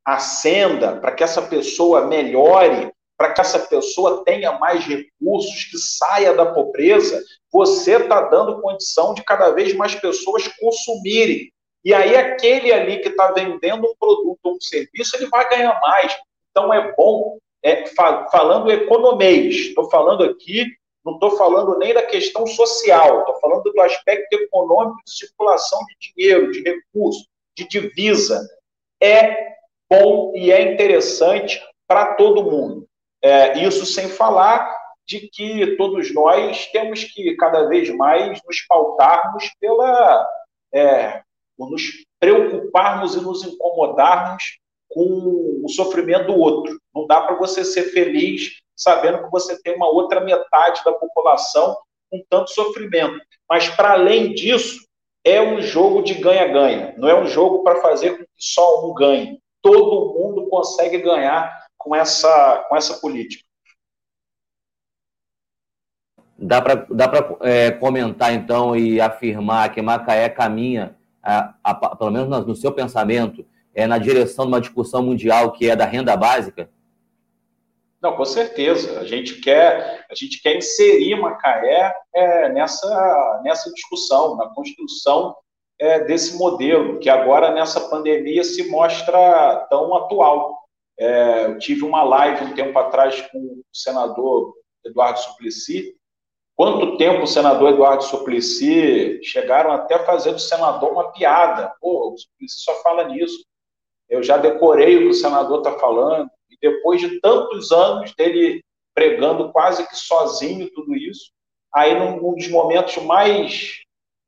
[0.06, 6.34] ascenda, para que essa pessoa melhore, para que essa pessoa tenha mais recursos, que saia
[6.34, 11.52] da pobreza, você está dando condição de cada vez mais pessoas consumirem.
[11.84, 15.80] E aí, aquele ali que está vendendo um produto ou um serviço, ele vai ganhar
[15.82, 16.16] mais.
[16.52, 17.86] Então, é bom, é,
[18.32, 20.66] falando economês, estou falando aqui,
[21.04, 26.14] não estou falando nem da questão social, estou falando do aspecto econômico de circulação de
[26.14, 27.26] dinheiro, de recurso,
[27.58, 28.48] de divisa.
[29.02, 29.56] É
[29.90, 32.88] bom e é interessante para todo mundo.
[33.24, 39.50] É, isso sem falar de que todos nós temos que cada vez mais nos pautarmos
[39.60, 40.28] pela.
[40.74, 41.22] É,
[41.70, 41.84] nos
[42.20, 46.80] preocuparmos e nos incomodarmos com o sofrimento do outro.
[46.94, 51.78] Não dá para você ser feliz sabendo que você tem uma outra metade da população
[52.10, 53.20] com tanto sofrimento.
[53.50, 54.80] Mas, para além disso,
[55.24, 56.96] é um jogo de ganha-ganha.
[56.98, 59.40] Não é um jogo para fazer com que só um ganhe.
[59.62, 63.44] Todo mundo consegue ganhar com essa, com essa política.
[66.38, 72.46] Dá para dá é, comentar, então, e afirmar que Macaé caminha, a, a, pelo menos
[72.46, 76.70] no seu pensamento, é, na direção de uma discussão mundial que é da renda básica?
[78.02, 79.00] Não, com certeza.
[79.00, 85.36] A gente quer, a gente quer inserir Macaé é, nessa, nessa discussão, na construção
[85.80, 90.60] é, desse modelo, que agora, nessa pandemia, se mostra tão atual.
[91.00, 94.54] É, eu tive uma live um tempo atrás com o senador
[94.84, 95.96] Eduardo Suplicy.
[96.62, 101.74] Quanto tempo o senador Eduardo Suplicy chegaram até a fazer do senador uma piada?
[101.82, 103.44] Pô, o Suplicy só fala nisso.
[104.08, 106.30] Eu já decorei o que o senador está falando.
[106.52, 111.32] E depois de tantos anos dele pregando quase que sozinho tudo isso.
[111.74, 113.80] Aí, num, dos momentos mais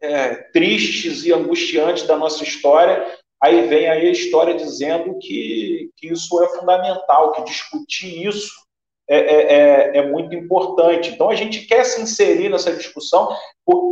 [0.01, 6.07] é, tristes e angustiantes da nossa história, aí vem aí a história dizendo que, que
[6.07, 8.63] isso é fundamental, que discutir isso
[9.13, 11.11] é, é, é, é, muito importante.
[11.11, 13.29] Então, a gente quer se inserir nessa discussão,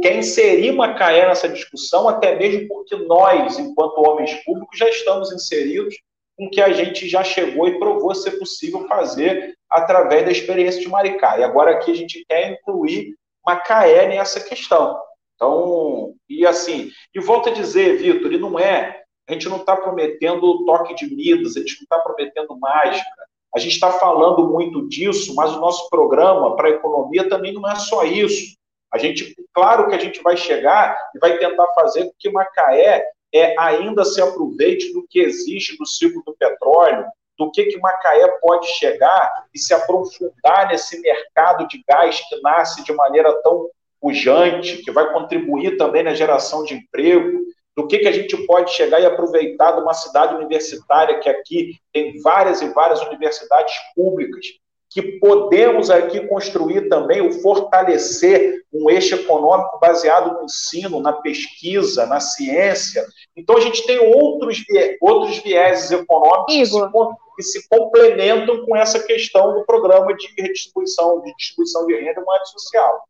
[0.02, 5.96] quer inserir Macaé nessa discussão, até mesmo porque nós, enquanto homens públicos, já estamos inseridos
[6.36, 10.90] com que a gente já chegou e provou ser possível fazer através da experiência de
[10.90, 11.38] Maricá.
[11.38, 13.16] E agora aqui a gente quer incluir
[13.46, 15.00] Macaé nessa questão.
[15.36, 19.78] Então, e assim, e volto a dizer, Vitor, e não é, a gente não está
[19.78, 23.10] prometendo toque de Midas, a gente não está prometendo mágica,
[23.54, 27.70] a gente está falando muito disso, mas o nosso programa para a economia também não
[27.70, 28.56] é só isso.
[28.94, 33.06] A gente, claro que a gente vai chegar e vai tentar fazer com que Macaé
[33.34, 37.06] é, ainda se aproveite do que existe no ciclo do petróleo,
[37.38, 42.84] do que, que Macaé pode chegar e se aprofundar nesse mercado de gás que nasce
[42.84, 47.40] de maneira tão pujante, que vai contribuir também na geração de emprego,
[47.76, 51.76] do que, que a gente pode chegar e aproveitar de uma cidade universitária, que aqui
[51.94, 54.46] tem várias e várias universidades públicas,
[54.90, 62.06] que podemos aqui construir também o fortalecer um eixo econômico baseado no ensino, na pesquisa,
[62.06, 63.06] na ciência.
[63.36, 64.62] Então a gente tem outros,
[65.02, 66.92] outros vieses econômicos que se,
[67.38, 72.26] que se, complementam com essa questão do programa de redistribuição, de distribuição de renda e
[72.26, 73.08] moeda social.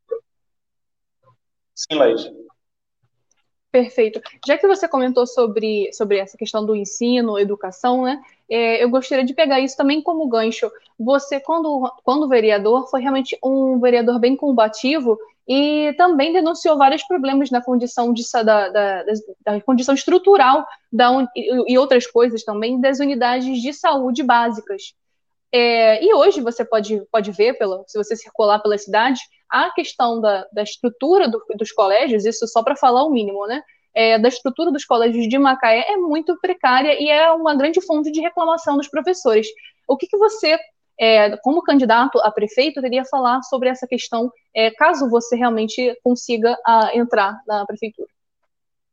[1.74, 2.32] Sim, Laís.
[3.72, 4.22] Perfeito.
[4.46, 8.22] Já que você comentou sobre, sobre essa questão do ensino, educação, né?
[8.50, 10.70] É, eu gostaria de pegar isso também como gancho.
[11.00, 15.18] Você, quando, quando vereador, foi realmente um vereador bem combativo
[15.48, 19.04] e também denunciou vários problemas na condição de, da, da,
[19.42, 24.94] da condição estrutural da, e outras coisas também das unidades de saúde básicas.
[25.52, 30.47] É, e hoje você pode, pode ver, se você circular pela cidade, a questão da,
[30.54, 33.62] da estrutura do, dos colégios, isso só para falar o mínimo, né?
[33.93, 38.10] É, da estrutura dos colégios de Macaé é muito precária e é uma grande fonte
[38.10, 39.47] de reclamação dos professores.
[39.86, 40.58] O que, que você,
[40.97, 45.93] é, como candidato a prefeito, teria a falar sobre essa questão, é, caso você realmente
[46.02, 48.08] consiga a, entrar na prefeitura?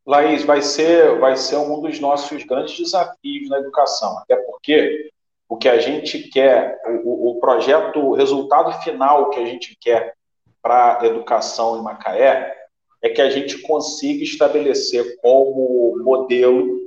[0.04, 5.10] Laís, vai ser, vai ser um dos nossos grandes desafios na educação, até porque
[5.48, 10.14] o que a gente quer, o, o projeto, o resultado final que a gente quer
[10.60, 12.54] para a educação em Macaé
[13.02, 16.78] é que a gente consiga estabelecer como modelo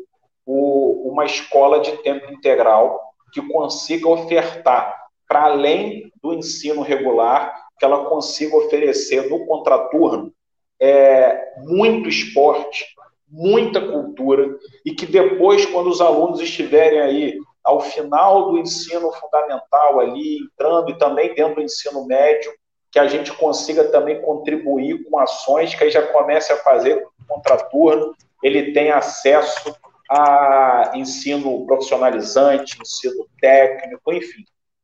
[0.45, 2.99] o, uma escola de tempo integral
[3.33, 4.95] que consiga ofertar,
[5.27, 10.33] para além do ensino regular, que ela consiga oferecer no contraturno
[10.79, 12.85] é, muito esporte,
[13.29, 19.99] muita cultura, e que depois, quando os alunos estiverem aí ao final do ensino fundamental
[19.99, 22.51] ali, entrando e também dentro do ensino médio,
[22.91, 28.13] que a gente consiga também contribuir com ações que aí já comece a fazer contraturno,
[28.43, 29.73] ele tem acesso
[30.09, 34.43] a ensino profissionalizante, ensino técnico, enfim.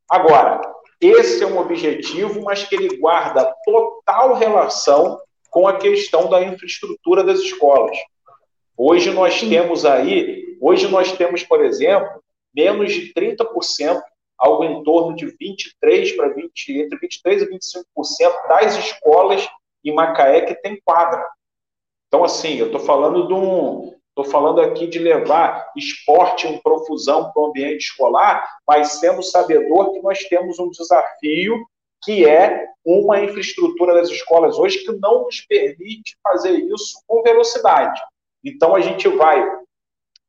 [0.09, 0.61] Agora,
[1.01, 5.19] esse é um objetivo, mas que ele guarda total relação
[5.49, 7.97] com a questão da infraestrutura das escolas.
[8.77, 12.23] Hoje nós temos aí, hoje nós temos, por exemplo,
[12.57, 14.01] menos de 30%,
[14.35, 19.47] algo em torno de 23 para 20, entre 23 e 25% das escolas
[19.85, 21.23] em Macaé que tem quadra.
[22.07, 23.95] Então, assim, eu estou falando de um.
[24.09, 29.93] Estou falando aqui de levar esporte em profusão para o ambiente escolar, mas sendo sabedor
[29.93, 31.63] que nós temos um desafio
[32.03, 38.01] que é uma infraestrutura das escolas hoje que não nos permite fazer isso com velocidade.
[38.43, 39.45] Então, a gente vai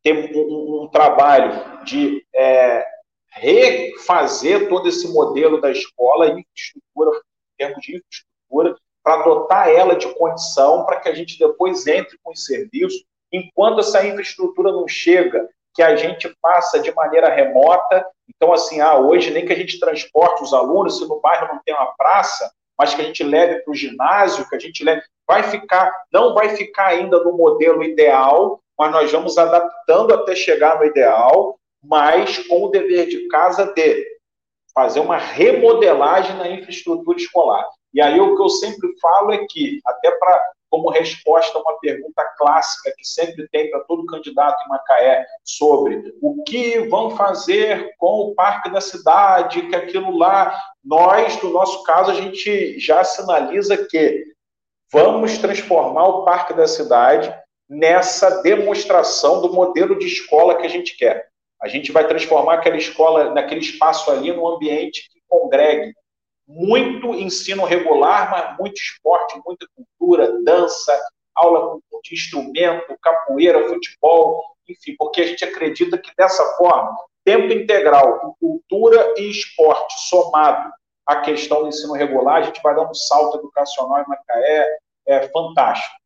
[0.02, 2.84] ter um, um trabalho de é,
[3.30, 10.06] refazer todo esse modelo da escola, infraestrutura, em termos de infraestrutura, para dotar ela de
[10.14, 13.04] condição para que a gente depois entre com os serviços.
[13.32, 18.04] Enquanto essa infraestrutura não chega, que a gente passa de maneira remota.
[18.28, 21.60] Então, assim, ah, hoje nem que a gente transporte os alunos, se no bairro não
[21.64, 25.02] tem uma praça, mas que a gente leve para o ginásio, que a gente leve,
[25.26, 30.78] vai ficar, não vai ficar ainda no modelo ideal, mas nós vamos adaptando até chegar
[30.78, 34.06] no ideal, mas com o dever de casa de
[34.74, 37.66] fazer uma remodelagem na infraestrutura escolar.
[37.92, 41.78] E aí o que eu sempre falo é que, até para como resposta a uma
[41.78, 47.94] pergunta clássica que sempre tem para todo candidato em Macaé sobre o que vão fazer
[47.98, 50.54] com o parque da cidade, que aquilo lá,
[50.84, 54.24] nós, no nosso caso, a gente já sinaliza que
[54.92, 57.34] vamos transformar o parque da cidade
[57.68, 61.27] nessa demonstração do modelo de escola que a gente quer.
[61.60, 65.92] A gente vai transformar aquela escola, naquele espaço ali, num ambiente que congregue
[66.46, 70.98] muito ensino regular, mas muito esporte, muita cultura, dança,
[71.34, 78.34] aula de instrumento, capoeira, futebol, enfim, porque a gente acredita que dessa forma, tempo integral,
[78.40, 80.72] cultura e esporte somado
[81.06, 85.28] à questão do ensino regular, a gente vai dar um salto educacional em Macaé é,
[85.28, 85.97] fantástico.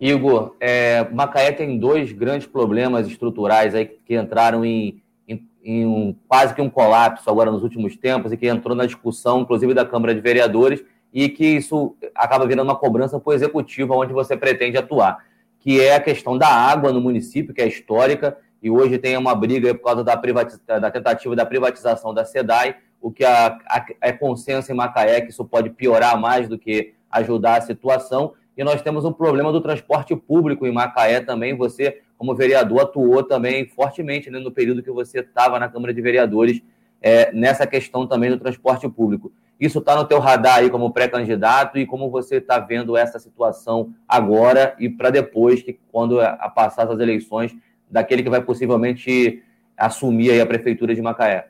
[0.00, 6.16] Igor, é, Macaé tem dois grandes problemas estruturais aí que entraram em, em, em um,
[6.26, 9.84] quase que um colapso agora nos últimos tempos e que entrou na discussão, inclusive, da
[9.84, 10.82] Câmara de Vereadores,
[11.12, 15.18] e que isso acaba virando uma cobrança para o executivo, onde você pretende atuar,
[15.58, 19.34] que é a questão da água no município, que é histórica, e hoje tem uma
[19.34, 23.58] briga por causa da, da tentativa da privatização da SEDAI, o que a,
[24.00, 28.34] é consenso em Macaé que isso pode piorar mais do que ajudar a situação.
[28.60, 31.56] E nós temos um problema do transporte público em Macaé também.
[31.56, 36.02] Você, como vereador, atuou também fortemente né, no período que você estava na Câmara de
[36.02, 36.60] Vereadores
[37.00, 39.32] é, nessa questão também do transporte público.
[39.58, 43.94] Isso está no teu radar aí como pré-candidato e como você está vendo essa situação
[44.06, 47.56] agora e para depois, que quando a passar as eleições,
[47.90, 49.42] daquele que vai possivelmente
[49.74, 51.48] assumir aí a prefeitura de Macaé.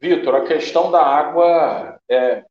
[0.00, 2.42] Vitor, a questão da água, é,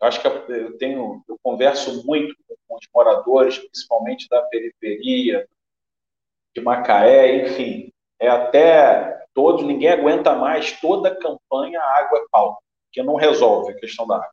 [0.00, 2.34] acho que eu tenho, eu converso muito
[2.66, 5.48] com os moradores, principalmente da periferia
[6.54, 12.58] de Macaé, enfim, é até todos, ninguém aguenta mais toda a campanha água é pau,
[12.92, 14.30] que não resolve a questão da água.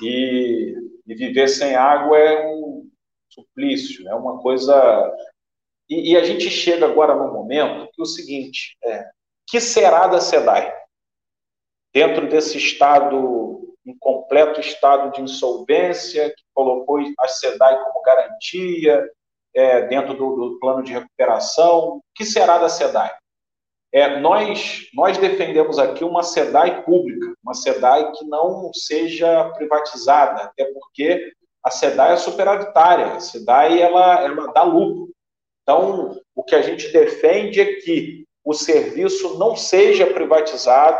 [0.00, 0.74] E,
[1.06, 2.88] e viver sem água é um
[3.28, 4.74] suplício, é uma coisa.
[5.88, 9.10] E, e, a gente chega agora no momento que o seguinte: é,
[9.46, 10.72] que será da SEDAI?
[11.92, 13.49] Dentro desse estado,
[13.90, 19.08] um completo estado de insolvência, que colocou a SEDAI como garantia,
[19.54, 23.12] é, dentro do, do, plano de recuperação, o que será da SEDAI?
[23.92, 30.64] É, nós, nós defendemos aqui uma SEDAI pública, uma SEDAI que não seja privatizada, até
[30.66, 31.32] porque
[31.64, 35.10] a SEDAI é superavitária, a SEDAI ela, ela dá lucro.
[35.62, 40.98] Então, o que a gente defende é que o serviço não seja privatizado,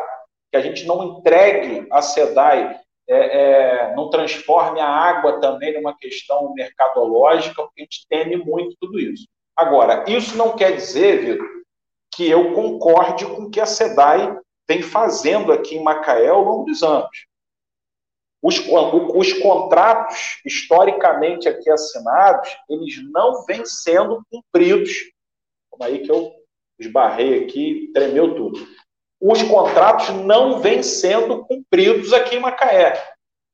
[0.50, 2.79] que a gente não entregue a SEDAI,
[3.10, 8.76] é, é, não transforme a água também numa questão mercadológica, porque a gente teme muito
[8.80, 9.26] tudo isso.
[9.56, 11.46] Agora, isso não quer dizer, Vitor,
[12.14, 14.38] que eu concorde com o que a SEDAI
[14.68, 17.26] vem fazendo aqui em Macaé ao longo dos anos.
[18.40, 18.58] Os,
[19.14, 24.92] os contratos, historicamente aqui assinados, eles não vêm sendo cumpridos.
[25.68, 26.32] Como aí que eu
[26.78, 28.66] esbarrei aqui, tremeu tudo.
[29.20, 32.94] Os contratos não vêm sendo cumpridos aqui em Macaé.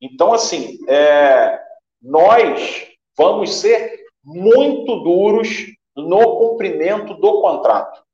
[0.01, 1.59] Então, assim, é,
[2.01, 2.87] nós
[3.17, 8.05] vamos ser muito duros no cumprimento do contrato.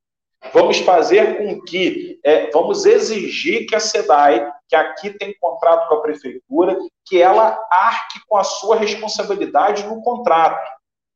[0.53, 5.97] Vamos fazer com que, é, vamos exigir que a SEDAI, que aqui tem contrato com
[5.97, 10.69] a prefeitura, que ela arque com a sua responsabilidade no contrato.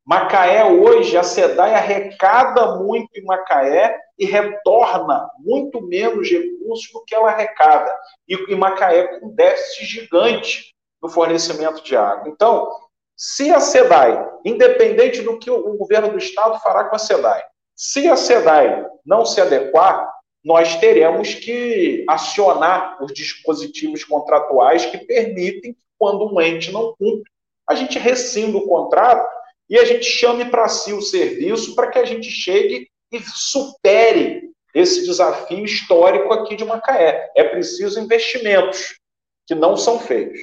[0.06, 7.12] Macaé hoje, a SEDAI arrecada muito em Macaé e retorna muito menos recursos do que
[7.12, 7.92] ela arrecada.
[8.28, 12.28] E, Macaé com déficit gigante no fornecimento de água.
[12.28, 12.70] Então,
[13.16, 17.42] se a SEDAI, independente do que o governo do estado fará com a SEDAI,
[17.74, 20.08] se a SEDAI não se adequar,
[20.44, 27.28] nós teremos que acionar os dispositivos contratuais que permitem, quando um ente não cumpre,
[27.68, 29.35] a gente rescinda o contrato
[29.68, 34.50] e a gente chame para si o serviço para que a gente chegue e supere
[34.74, 37.30] esse desafio histórico aqui de Macaé.
[37.36, 38.98] É preciso investimentos
[39.46, 40.38] que não são feitos.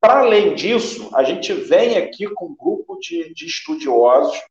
[0.00, 4.42] Para além disso, a gente vem aqui com um grupo de, de estudiosos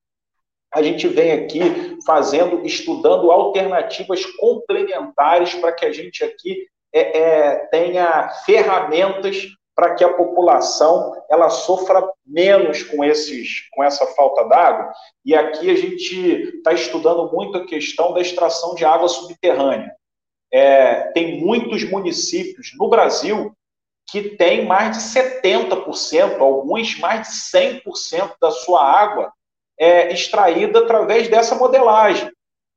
[0.73, 1.59] a gente vem aqui
[2.05, 10.03] fazendo, estudando alternativas complementares para que a gente aqui é, é, tenha ferramentas para que
[10.03, 12.01] a população ela sofra
[12.31, 14.91] menos com esses com essa falta d'água
[15.25, 16.15] e aqui a gente
[16.57, 19.91] está estudando muito a questão da extração de água subterrânea
[20.51, 23.55] é, tem muitos municípios no Brasil
[24.11, 29.31] que tem mais de 70%, alguns mais de 100% da sua água
[29.79, 32.29] é, extraída através dessa modelagem.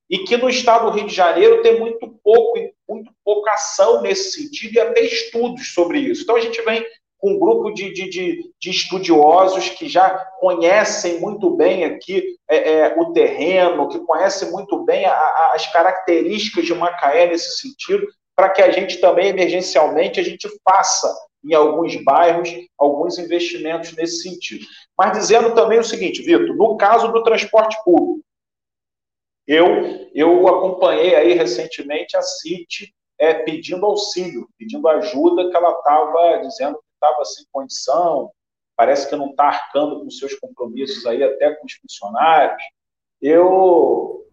[0.09, 4.31] E que no estado do Rio de Janeiro tem muito pouco, muito pouca ação nesse
[4.33, 6.23] sentido e até estudos sobre isso.
[6.23, 6.87] Então a gente vem
[7.25, 12.73] com um grupo de, de, de, de estudiosos que já conhecem muito bem aqui é,
[12.73, 18.07] é, o terreno, que conhecem muito bem a, a, as características de Macaé nesse sentido,
[18.37, 21.11] para que a gente também, emergencialmente, a gente faça
[21.43, 24.67] em alguns bairros alguns investimentos nesse sentido.
[24.95, 28.21] Mas dizendo também o seguinte, Vitor, no caso do transporte público,
[29.47, 36.43] eu, eu acompanhei aí recentemente a CIT é, pedindo auxílio, pedindo ajuda, que ela estava
[36.43, 38.31] dizendo estava sem condição,
[38.77, 42.63] parece que não está arcando com seus compromissos aí, até com os funcionários.
[43.21, 44.27] Eu.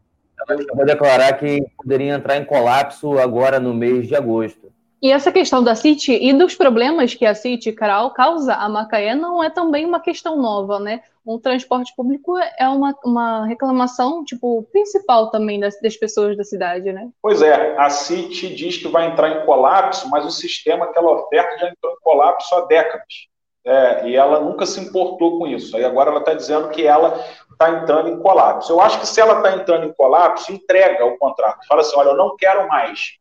[0.48, 4.74] Eu vou declarar que poderia entrar em colapso agora no mês de agosto.
[5.02, 9.44] E essa questão da City e dos problemas que a City, causa a Macaé não
[9.44, 11.02] é também uma questão nova, né?
[11.26, 16.94] O transporte público é uma, uma reclamação, tipo, principal também das, das pessoas da cidade,
[16.94, 17.10] né?
[17.20, 21.12] Pois é, a City diz que vai entrar em colapso, mas o sistema que ela
[21.12, 23.32] oferta já entrou em colapso há décadas.
[23.66, 25.76] É, e ela nunca se importou com isso.
[25.78, 28.72] Aí agora ela está dizendo que ela está entrando em colapso.
[28.72, 31.68] Eu acho que se ela está entrando em colapso, entrega o contrato.
[31.68, 33.18] Fala assim: olha, eu não quero mais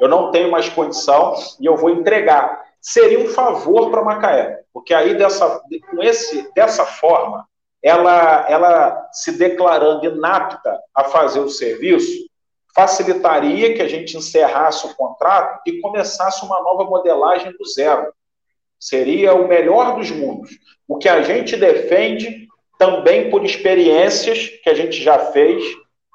[0.00, 2.62] eu não tenho mais condição e eu vou entregar.
[2.80, 7.46] Seria um favor para Macaé, porque aí dessa, com esse, dessa forma,
[7.82, 12.24] ela, ela se declarando inapta a fazer o serviço,
[12.74, 18.12] facilitaria que a gente encerrasse o contrato e começasse uma nova modelagem do zero.
[18.80, 20.50] Seria o melhor dos mundos.
[20.88, 25.62] O que a gente defende, também por experiências que a gente já fez,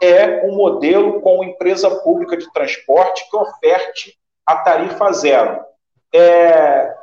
[0.01, 5.59] é um modelo com empresa pública de transporte que oferte a tarifa zero.
[6.13, 6.95] É,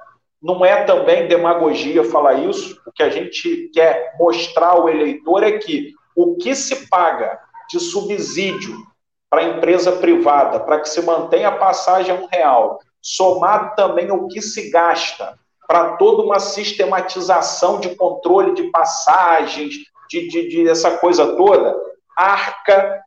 [0.42, 2.80] não é também demagogia falar isso.
[2.86, 7.38] O que a gente quer mostrar ao eleitor é que o que se paga
[7.68, 8.76] de subsídio
[9.28, 14.08] para a empresa privada para que se mantenha a passagem a um real, somado também
[14.08, 15.34] ao que se gasta
[15.66, 19.74] para toda uma sistematização de controle de passagens,
[20.08, 21.76] de, de, de essa coisa toda,
[22.16, 23.02] arca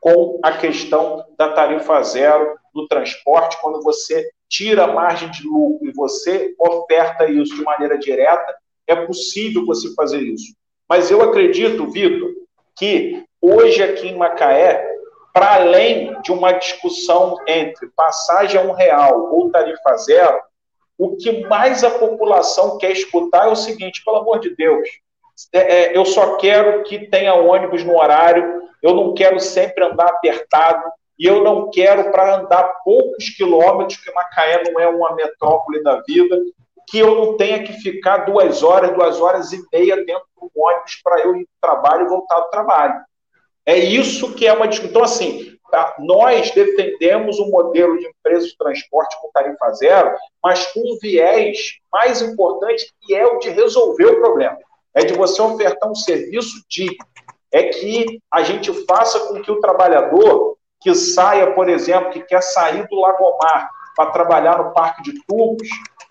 [0.00, 5.88] com a questão da tarifa zero do transporte, quando você tira a margem de lucro
[5.88, 10.54] e você oferta isso de maneira direta, é possível você fazer isso.
[10.88, 12.30] Mas eu acredito, Vitor,
[12.76, 14.84] que hoje aqui em Macaé,
[15.32, 20.40] para além de uma discussão entre passagem a um real ou tarifa zero,
[20.98, 24.88] o que mais a população quer escutar é o seguinte: pelo amor de Deus,
[25.52, 30.08] é, é, eu só quero que tenha ônibus no horário, eu não quero sempre andar
[30.08, 30.82] apertado,
[31.18, 36.00] e eu não quero para andar poucos quilômetros, que Macaé não é uma metrópole da
[36.00, 36.36] vida,
[36.88, 41.00] que eu não tenha que ficar duas horas, duas horas e meia dentro do ônibus
[41.04, 42.94] para eu ir para o trabalho e voltar do trabalho.
[43.66, 44.90] É isso que é uma discussão.
[44.90, 45.56] Então, assim,
[45.98, 51.74] nós defendemos um modelo de empresa de transporte com tarifa zero, mas com um viés
[51.92, 54.58] mais importante, que é o de resolver o problema
[54.94, 57.04] é de você ofertar um serviço digno,
[57.52, 62.42] é que a gente faça com que o trabalhador que saia, por exemplo, que quer
[62.42, 65.68] sair do Lagomar para trabalhar no Parque de Tubos,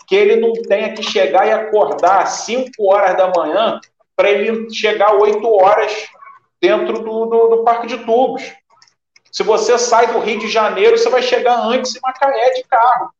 [0.07, 3.80] que ele não tenha que chegar e acordar às 5 horas da manhã
[4.15, 6.07] para ele chegar 8 horas
[6.61, 8.43] dentro do, do, do, Parque de Tubos.
[9.32, 13.11] Se você sai do Rio de Janeiro, você vai chegar antes em Macaé de carro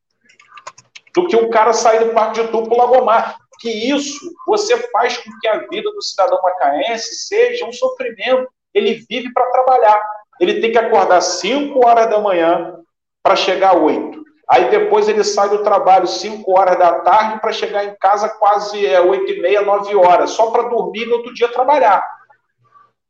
[1.14, 4.78] do que o cara sair do Parque de Tubos para o Lagomar que isso você
[4.90, 8.48] faz com que a vida do cidadão macaense seja um sofrimento.
[8.74, 10.02] Ele vive para trabalhar.
[10.40, 12.80] Ele tem que acordar 5 horas da manhã
[13.22, 14.24] para chegar às 8.
[14.50, 18.84] Aí depois ele sai do trabalho 5 horas da tarde para chegar em casa quase
[18.84, 22.04] é, 8 e meia, 9 horas, só para dormir e no outro dia trabalhar.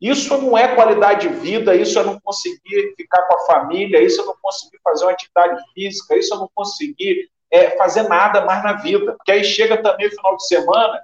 [0.01, 4.21] Isso não é qualidade de vida, isso é não conseguir ficar com a família, isso
[4.21, 8.63] é não conseguir fazer uma atividade física, isso é não conseguir é, fazer nada mais
[8.63, 9.13] na vida.
[9.13, 11.01] Porque aí chega também o final de semana,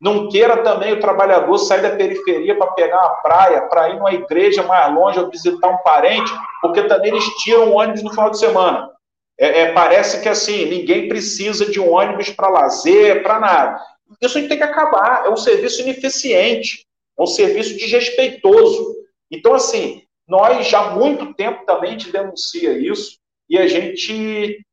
[0.00, 4.12] não queira também o trabalhador sair da periferia para pegar uma praia, para ir numa
[4.12, 6.30] igreja mais longe ou visitar um parente,
[6.60, 8.90] porque também eles tiram o ônibus no final de semana.
[9.38, 13.80] É, é, parece que assim, ninguém precisa de um ônibus para lazer, para nada.
[14.20, 15.24] Isso a gente tem que acabar.
[15.26, 16.86] É um serviço ineficiente,
[17.18, 18.94] é um serviço desrespeitoso.
[19.30, 23.18] Então, assim, nós já há muito tempo também a gente denuncia isso
[23.48, 24.64] e a gente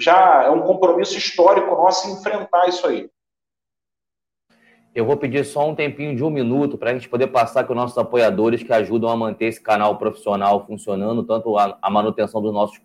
[0.00, 3.08] já é um compromisso histórico nosso enfrentar isso aí.
[4.92, 7.72] Eu vou pedir só um tempinho de um minuto para a gente poder passar com
[7.72, 12.42] os nossos apoiadores que ajudam a manter esse canal profissional funcionando, tanto a, a manutenção
[12.42, 12.80] dos nossos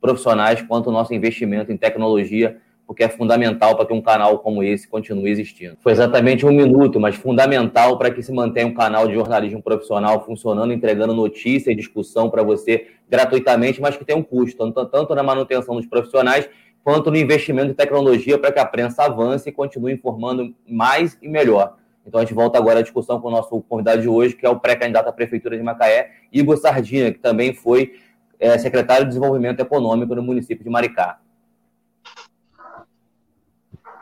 [0.00, 4.62] profissionais quanto o nosso investimento em tecnologia porque é fundamental para que um canal como
[4.62, 5.76] esse continue existindo.
[5.80, 10.24] Foi exatamente um minuto, mas fundamental para que se mantenha um canal de jornalismo profissional
[10.24, 15.22] funcionando, entregando notícia e discussão para você gratuitamente, mas que tem um custo, tanto, na
[15.22, 16.48] manutenção dos profissionais
[16.82, 21.28] quanto no investimento em tecnologia para que a prensa avance e continue informando mais e
[21.28, 21.76] melhor.
[22.06, 24.50] Então a gente volta agora à discussão com o nosso convidado de hoje, que é
[24.50, 27.94] o pré-candidato à Prefeitura de Macaé, Igor Sardinha, que também foi
[28.38, 31.18] é, secretário de Desenvolvimento Econômico no município de Maricá.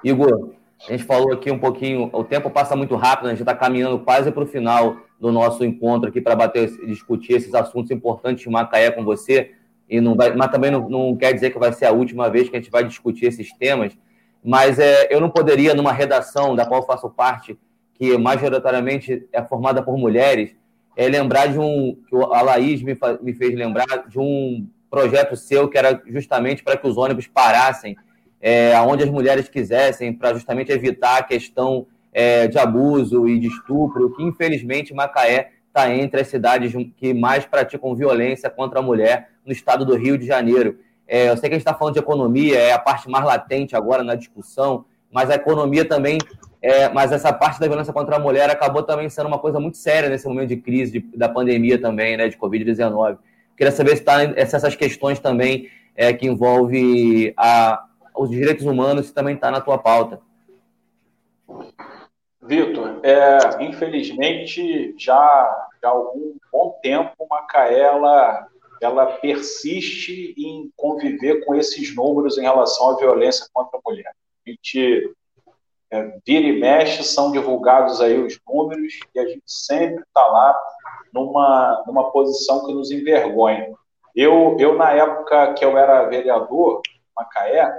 [0.05, 0.53] Igor,
[0.88, 4.00] a gente falou aqui um pouquinho, o tempo passa muito rápido, a gente está caminhando
[4.00, 8.50] quase para o final do nosso encontro aqui para bater, discutir esses assuntos importantes de
[8.50, 9.53] Macaé com você.
[9.88, 12.48] e não vai, mas também não, não quer dizer que vai ser a última vez
[12.48, 13.96] que a gente vai discutir esses temas.
[14.44, 17.57] Mas é, eu não poderia, numa redação da qual faço parte,
[17.94, 20.57] que majoritariamente é formada por mulheres,
[20.96, 21.96] é lembrar de um.
[22.09, 26.76] que a Laís me, me fez lembrar de um projeto seu que era justamente para
[26.76, 27.96] que os ônibus parassem
[28.43, 33.47] é, aonde as mulheres quisessem, para justamente evitar a questão é, de abuso e de
[33.47, 39.28] estupro, que infelizmente Macaé está entre as cidades que mais praticam violência contra a mulher
[39.47, 40.78] no estado do Rio de Janeiro.
[41.07, 43.76] É, eu sei que a gente está falando de economia, é a parte mais latente
[43.76, 46.18] agora na discussão, mas a economia também,
[46.61, 49.76] é, mas essa parte da violência contra a mulher acabou também sendo uma coisa muito
[49.76, 53.18] séria nesse momento de crise de, da pandemia também, né, de Covid-19.
[53.57, 57.84] Queria saber se, tá, essas questões também é, que envolve a,
[58.14, 60.20] os direitos humanos também está na tua pauta.
[62.40, 68.48] Vitor, é, infelizmente, já, já há algum bom tempo, Macaé ela,
[68.80, 74.12] ela persiste em conviver com esses números em relação à violência contra a mulher.
[74.44, 75.14] A gente
[75.92, 80.58] é, vira e mexe, são divulgados aí os números e a gente sempre está lá
[81.12, 83.72] numa, numa posição que nos envergonha.
[84.16, 86.82] Eu, eu, na época que eu era vereador,
[87.16, 87.72] Macaé,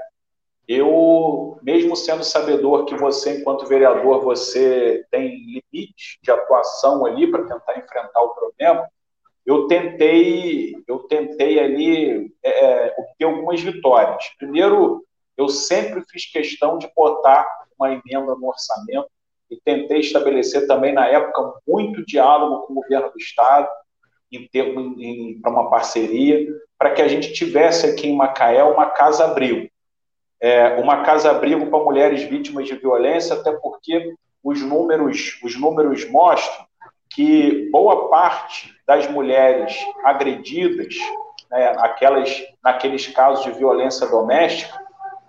[0.68, 7.44] eu, mesmo sendo sabedor que você, enquanto vereador, você tem limites de atuação ali para
[7.44, 8.88] tentar enfrentar o problema,
[9.46, 14.30] eu tentei, eu tentei ali é, é, obter algumas vitórias.
[14.38, 15.06] Primeiro,
[15.36, 17.46] eu sempre fiz questão de botar
[17.78, 19.10] uma emenda no orçamento
[19.52, 23.68] e tentei estabelecer também na época muito diálogo com o governo do estado
[24.32, 24.96] em termos
[25.42, 26.48] para uma parceria
[26.78, 29.70] para que a gente tivesse aqui em Macaé uma casa abril
[30.44, 34.14] é, uma casa-abrigo para mulheres vítimas de violência, até porque
[34.44, 36.66] os números, os números mostram
[37.10, 39.74] que boa parte das mulheres
[40.04, 40.96] agredidas,
[41.50, 44.78] né, aquelas, naqueles casos de violência doméstica,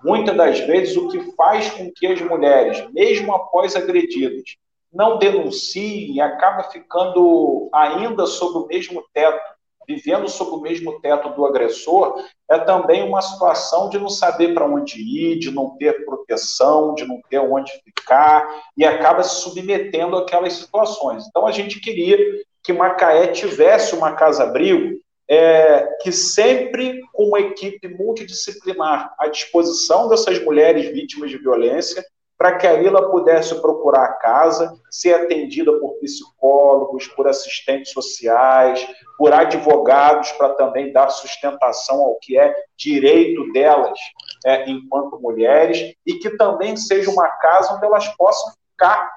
[0.03, 4.57] muitas das vezes o que faz com que as mulheres, mesmo após agredidas,
[4.93, 9.54] não denunciem e acaba ficando ainda sob o mesmo teto
[9.87, 14.67] vivendo sob o mesmo teto do agressor, é também uma situação de não saber para
[14.67, 20.17] onde ir, de não ter proteção, de não ter onde ficar, e acaba se submetendo
[20.17, 21.27] àquelas situações.
[21.27, 22.19] Então, a gente queria
[22.63, 30.43] que Macaé tivesse uma casa-abrigo é, que sempre com uma equipe multidisciplinar à disposição dessas
[30.43, 32.05] mulheres vítimas de violência,
[32.37, 38.87] para que a Lila pudesse procurar a casa, ser atendida por psicólogos, por assistentes sociais,
[39.17, 43.99] por advogados, para também dar sustentação ao que é direito delas
[44.45, 49.15] é, enquanto mulheres, e que também seja uma casa onde elas possam ficar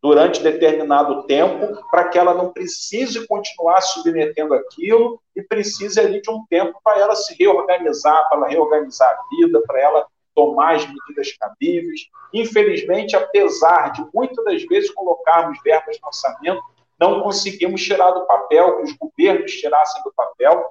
[0.00, 6.30] durante determinado tempo, para que ela não precise continuar submetendo aquilo e precise ali de
[6.30, 10.06] um tempo para ela se reorganizar, para ela reorganizar a vida, para ela
[10.38, 12.02] tomar as medidas cabíveis.
[12.32, 16.62] Infelizmente, apesar de muitas das vezes colocarmos verbas no orçamento,
[16.96, 20.70] não conseguimos tirar do papel, que os governos tirassem do papel,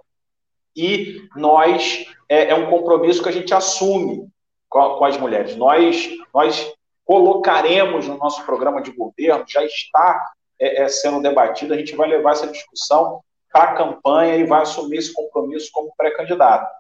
[0.74, 4.30] e nós, é, é um compromisso que a gente assume
[4.70, 5.58] com, com as mulheres.
[5.58, 11.78] Nós, nós colocaremos no nosso programa de governo, já está é, é, sendo debatido, a
[11.78, 16.72] gente vai levar essa discussão para a campanha e vai assumir esse compromisso como pré-candidato.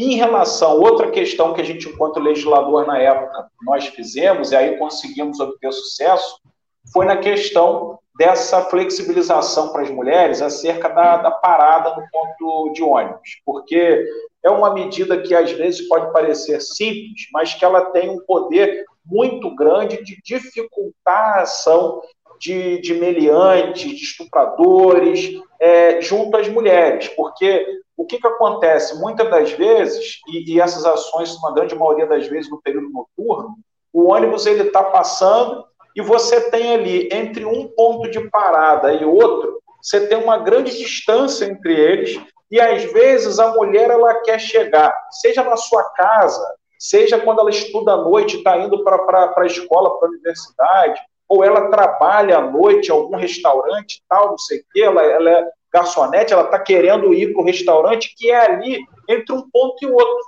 [0.00, 4.78] Em relação outra questão que a gente, enquanto legislador na época, nós fizemos, e aí
[4.78, 6.40] conseguimos obter sucesso,
[6.92, 12.80] foi na questão dessa flexibilização para as mulheres acerca da, da parada no ponto de
[12.80, 14.06] ônibus, porque
[14.44, 18.84] é uma medida que às vezes pode parecer simples, mas que ela tem um poder
[19.04, 22.00] muito grande de dificultar a ação
[22.38, 27.66] de, de meliantes, de estupradores, é, junto às mulheres, porque
[27.98, 28.96] o que, que acontece?
[29.00, 33.56] Muitas das vezes, e, e essas ações, na grande maioria das vezes, no período noturno,
[33.92, 35.64] o ônibus ele está passando
[35.96, 40.78] e você tem ali, entre um ponto de parada e outro, você tem uma grande
[40.78, 46.54] distância entre eles, e às vezes a mulher ela quer chegar, seja na sua casa,
[46.78, 51.42] seja quando ela estuda à noite, está indo para a escola, para a universidade, ou
[51.42, 55.48] ela trabalha à noite em algum restaurante, tal, não sei o quê, ela, ela é
[55.72, 59.86] garçonete, ela está querendo ir para o restaurante que é ali entre um ponto e
[59.86, 60.18] outro.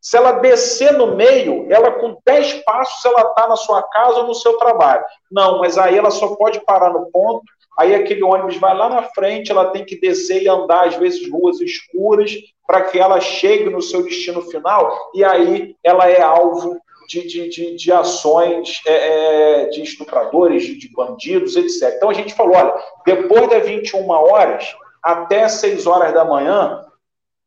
[0.00, 4.26] Se ela descer no meio, ela com 10 passos ela está na sua casa ou
[4.26, 5.04] no seu trabalho.
[5.30, 7.44] Não, mas aí ela só pode parar no ponto,
[7.78, 11.30] aí aquele ônibus vai lá na frente, ela tem que descer e andar, às vezes,
[11.30, 12.32] ruas escuras,
[12.66, 16.80] para que ela chegue no seu destino final, e aí ela é alvo
[17.12, 21.94] de, de, de, de ações é, é de estupradores, de, de, bandidos, etc.
[21.96, 26.86] Então a gente falou: olha, depois das 21 horas até 6 horas da manhã,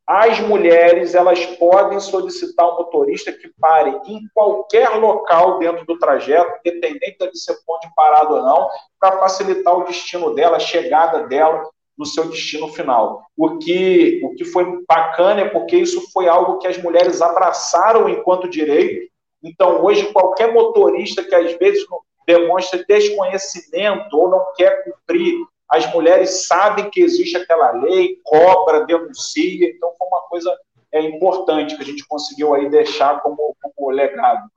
[0.05, 6.59] as mulheres elas podem solicitar um motorista que pare em qualquer local dentro do trajeto,
[6.63, 11.67] independente de ser ponto parado ou não, para facilitar o destino dela, a chegada dela
[11.97, 13.23] no seu destino final.
[13.35, 18.07] O que, o que foi bacana é porque isso foi algo que as mulheres abraçaram
[18.09, 19.09] enquanto direito.
[19.45, 21.85] Então, hoje, qualquer motorista que às vezes
[22.25, 25.35] demonstra desconhecimento ou não quer cumprir
[25.69, 30.57] as mulheres sabem que existe aquela lei, cobra, denuncia, então foi uma coisa
[30.91, 34.49] é, importante que a gente conseguiu aí deixar como, como legado.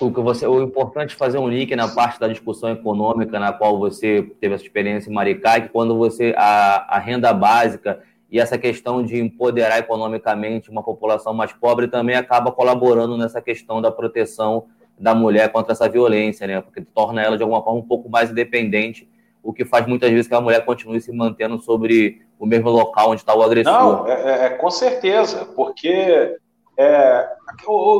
[0.00, 3.52] O, que você, o importante é fazer um link na parte da discussão econômica na
[3.52, 8.02] qual você teve essa experiência em Maricá, que quando você a, a renda básica
[8.32, 13.82] e essa questão de empoderar economicamente uma população mais pobre também acaba colaborando nessa questão
[13.82, 14.64] da proteção
[14.98, 16.62] da mulher contra essa violência, né?
[16.62, 19.06] Porque torna ela de alguma forma um pouco mais independente,
[19.42, 23.10] o que faz muitas vezes que a mulher continue se mantendo sobre o mesmo local
[23.10, 23.72] onde está o agressor.
[23.72, 26.34] Não, é, é, é com certeza, porque
[26.78, 27.28] é,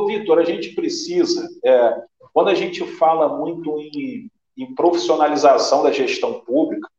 [0.07, 1.95] Vitor, a gente precisa, é,
[2.33, 6.89] quando a gente fala muito em, em, profissionalização da gestão pública,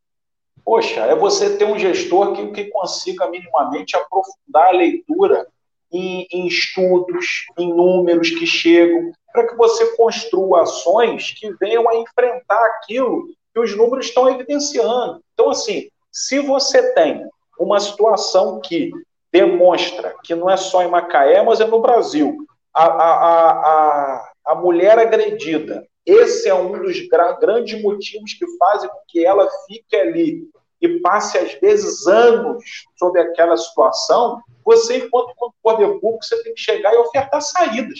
[0.65, 5.47] poxa, é você ter um gestor que, que consiga minimamente aprofundar a leitura
[5.93, 11.97] em, em estudos, em números que chegam, para que você construa ações que venham a
[11.97, 15.21] enfrentar aquilo que os números estão evidenciando.
[15.35, 18.91] Então, assim, se você tem uma situação que
[19.33, 22.37] demonstra que não é só em Macaé, mas é no Brasil,
[22.73, 27.01] a, a, a, a mulher agredida, esse é um dos
[27.41, 30.49] grandes motivos que fazem com que ela fique ali
[30.87, 32.63] e passe, às vezes, anos
[32.97, 37.99] sobre aquela situação, você, enquanto poder público, você tem que chegar e ofertar saídas.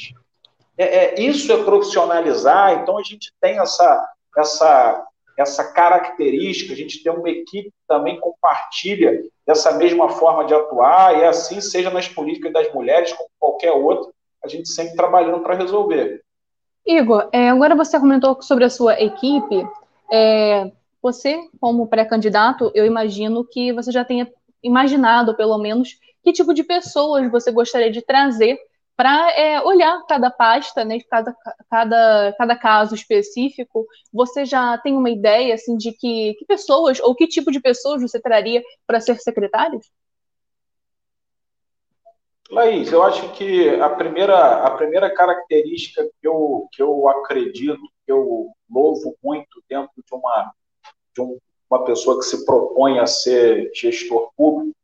[0.77, 5.07] É, é, isso é profissionalizar, então a gente tem essa, essa,
[5.39, 11.19] essa característica, a gente tem uma equipe que também compartilha dessa mesma forma de atuar,
[11.19, 14.11] e assim seja nas políticas das mulheres, como qualquer outra,
[14.43, 16.23] a gente sempre trabalhando para resolver.
[16.87, 19.67] Igor, é, agora você comentou sobre a sua equipe.
[20.13, 20.71] É,
[21.05, 24.27] você, como pré-candidato, eu imagino que você já tenha
[24.63, 28.59] imaginado, pelo menos, que tipo de pessoas você gostaria de trazer
[28.97, 31.37] para é, olhar cada pasta, né, cada,
[31.69, 37.15] cada, cada caso específico, você já tem uma ideia assim de que, que pessoas ou
[37.15, 39.81] que tipo de pessoas você traria para ser secretário?
[42.51, 48.13] Laís, eu acho que a primeira, a primeira característica que eu, que eu acredito, que
[48.13, 50.53] eu louvo muito dentro de uma,
[51.15, 51.39] de um,
[51.71, 54.75] uma pessoa que se propõe a ser gestor público,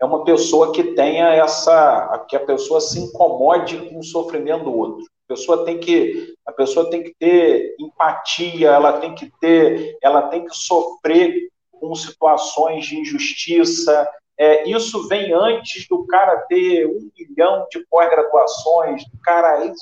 [0.00, 4.76] é uma pessoa que tenha essa, que a pessoa se incomode com o sofrimento do
[4.76, 5.04] outro.
[5.28, 10.22] A pessoa tem que, a pessoa tem que ter empatia, ela tem que ter, ela
[10.28, 14.08] tem que sofrer com situações de injustiça.
[14.38, 19.72] É, isso vem antes do cara ter um milhão de pós-graduações, do cara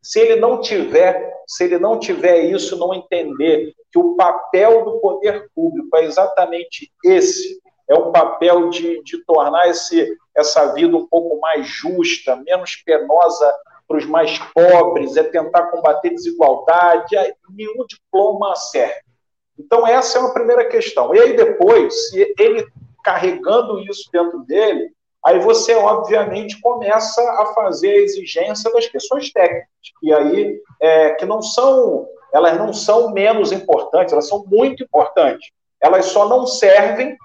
[0.00, 4.98] se ele não tiver, se ele não tiver isso, não entender que o papel do
[5.00, 11.06] poder público é exatamente esse, é um papel de, de tornar esse, essa vida um
[11.06, 13.54] pouco mais justa, menos penosa
[13.86, 17.14] para os mais pobres, é tentar combater desigualdade,
[17.50, 19.02] nenhum diploma serve.
[19.58, 21.14] Então, essa é uma primeira questão.
[21.14, 22.66] E aí, depois, se ele
[23.04, 24.90] carregando isso dentro dele,
[25.24, 29.68] aí você, obviamente, começa a fazer a exigência das questões técnicas,
[30.02, 35.50] e aí, é, que não são, elas não são menos importantes, elas são muito importantes.
[35.80, 37.16] Elas só não servem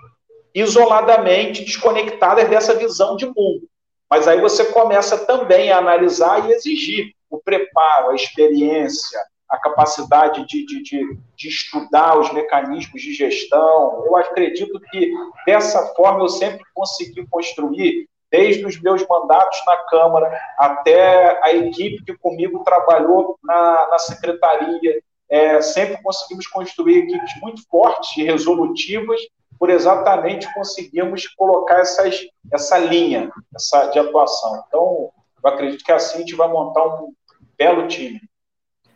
[0.54, 3.68] isoladamente desconectadas dessa visão de mundo.
[4.10, 10.46] Mas aí você começa também a analisar e exigir o preparo, a experiência, a capacidade
[10.46, 14.04] de, de, de, de, estudar os mecanismos de gestão.
[14.06, 15.12] Eu acredito que
[15.46, 22.04] dessa forma eu sempre consegui construir, desde os meus mandatos na Câmara até a equipe
[22.04, 25.02] que comigo trabalhou na, na secretaria.
[25.30, 29.20] É, sempre conseguimos construir equipes muito fortes e resolutivas
[29.60, 34.64] por exatamente conseguirmos colocar essas, essa linha essa, de atuação.
[34.68, 35.12] Então,
[35.44, 37.12] eu acredito que assim a gente vai montar um
[37.58, 38.22] belo time.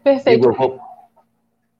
[0.03, 0.49] Perfeito.
[0.49, 0.79] Igor,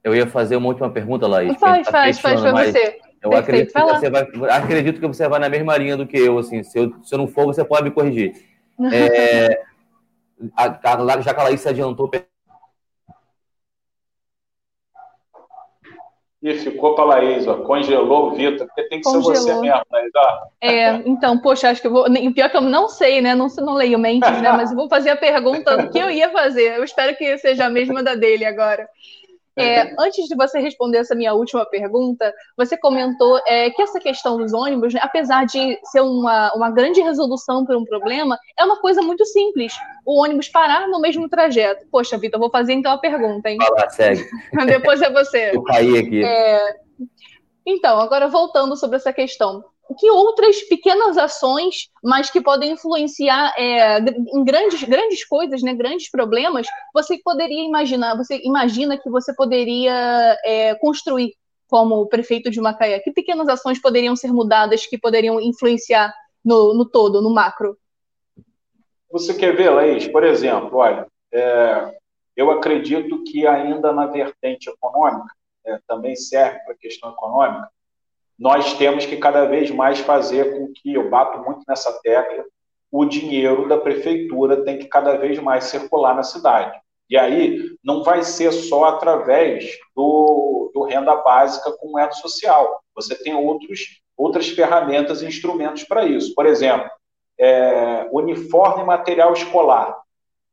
[0.04, 1.58] eu ia fazer uma última pergunta, Laís.
[1.60, 3.00] Faz, tá faz, faz para você.
[3.22, 6.40] Eu acredito que, você vai, acredito que você vai na mesma linha do que eu.
[6.40, 8.34] Assim, se, eu se eu não for, você pode me corrigir.
[8.92, 9.62] É,
[10.58, 12.10] a, a, já que a Laís se adiantou,
[16.44, 19.36] E ficou para a Laís, ó, congelou o Vitor, porque tem que congelou.
[19.36, 20.12] ser você mesmo, Laís.
[20.16, 20.48] Ó.
[20.60, 22.06] É, então, poxa, acho que eu vou.
[22.34, 23.36] Pior que eu não sei, né?
[23.36, 24.52] Não, não leio mentes, né?
[24.52, 26.78] Mas eu vou fazer a pergunta que eu ia fazer.
[26.78, 28.90] Eu espero que seja a mesma da dele agora.
[29.62, 34.38] É, antes de você responder essa minha última pergunta, você comentou é, que essa questão
[34.38, 38.80] dos ônibus, né, apesar de ser uma, uma grande resolução para um problema, é uma
[38.80, 39.74] coisa muito simples.
[40.06, 41.86] O ônibus parar no mesmo trajeto.
[41.92, 43.58] Poxa, Vitor, vou fazer então a pergunta, hein?
[43.60, 44.26] Fala, segue.
[44.66, 45.52] Depois é você.
[45.54, 46.24] Eu caí aqui.
[46.24, 46.76] É...
[47.66, 49.64] Então, agora voltando sobre essa questão
[49.96, 56.10] que outras pequenas ações, mas que podem influenciar é, em grandes, grandes coisas, né, grandes
[56.10, 61.34] problemas, você poderia imaginar, você imagina que você poderia é, construir
[61.68, 63.00] como prefeito de Macaé?
[63.00, 66.14] Que pequenas ações poderiam ser mudadas que poderiam influenciar
[66.44, 67.78] no, no todo, no macro?
[69.10, 70.08] Você quer ver, Laís?
[70.08, 71.98] Por exemplo, olha, é,
[72.36, 75.34] eu acredito que ainda na vertente econômica,
[75.66, 77.70] é, também serve para a questão econômica,
[78.42, 82.44] nós temos que cada vez mais fazer com que, eu bato muito nessa tecla,
[82.92, 86.76] o dinheiro da prefeitura tem que cada vez mais circular na cidade.
[87.08, 92.82] E aí não vai ser só através do, do renda básica com moeda social.
[92.96, 96.34] Você tem outros, outras ferramentas e instrumentos para isso.
[96.34, 96.90] Por exemplo,
[97.40, 99.96] é, uniforme material escolar.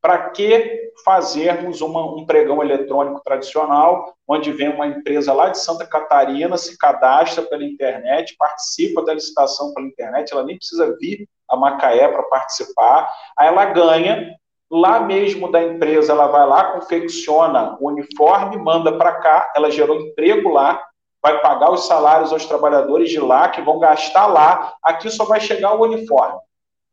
[0.01, 5.87] Para que fazermos uma, um pregão eletrônico tradicional, onde vem uma empresa lá de Santa
[5.87, 11.57] Catarina, se cadastra pela internet, participa da licitação pela internet, ela nem precisa vir a
[11.57, 14.37] Macaé para participar, aí ela ganha,
[14.71, 19.99] lá mesmo da empresa, ela vai lá, confecciona o uniforme, manda para cá, ela gerou
[19.99, 20.83] emprego lá,
[21.23, 25.41] vai pagar os salários aos trabalhadores de lá, que vão gastar lá, aqui só vai
[25.41, 26.39] chegar o uniforme.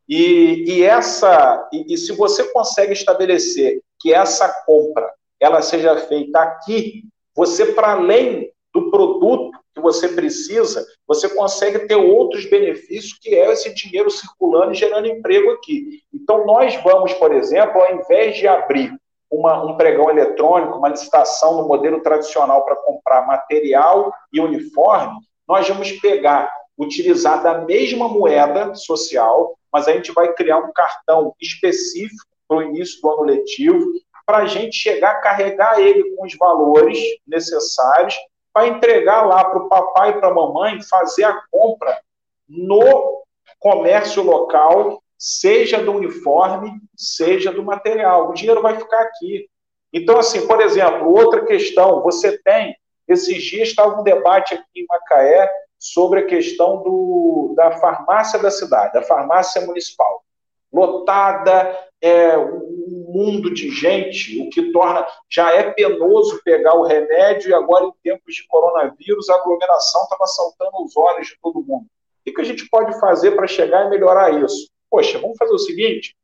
[0.07, 6.39] E, e essa, e, e, se você consegue estabelecer que essa compra ela seja feita
[6.39, 7.03] aqui,
[7.35, 13.51] você para além do produto que você precisa, você consegue ter outros benefícios que é
[13.51, 16.01] esse dinheiro circulando e gerando emprego aqui.
[16.13, 18.93] Então nós vamos, por exemplo, ao invés de abrir
[19.29, 25.67] uma, um pregão eletrônico, uma licitação no modelo tradicional para comprar material e uniforme, nós
[25.67, 32.25] vamos pegar, utilizar da mesma moeda social, mas a gente vai criar um cartão específico
[32.47, 33.85] para o início do ano letivo,
[34.25, 36.97] para a gente chegar a carregar ele com os valores
[37.27, 38.15] necessários
[38.53, 41.99] para entregar lá para o papai e para a mamãe fazer a compra
[42.47, 43.21] no
[43.59, 48.29] comércio local, seja do uniforme, seja do material.
[48.29, 49.49] O dinheiro vai ficar aqui.
[49.91, 52.77] Então, assim, por exemplo, outra questão, você tem,
[53.09, 58.49] esses dias estava um debate aqui em Macaé sobre a questão do, da farmácia da
[58.49, 60.23] cidade, da farmácia municipal.
[60.71, 65.05] Lotada, é, um mundo de gente, o que torna.
[65.29, 70.25] Já é penoso pegar o remédio, e agora, em tempos de coronavírus, a aglomeração estava
[70.25, 71.85] saltando os olhos de todo mundo.
[72.27, 74.69] O que a gente pode fazer para chegar e melhorar isso?
[74.89, 76.15] Poxa, vamos fazer o seguinte: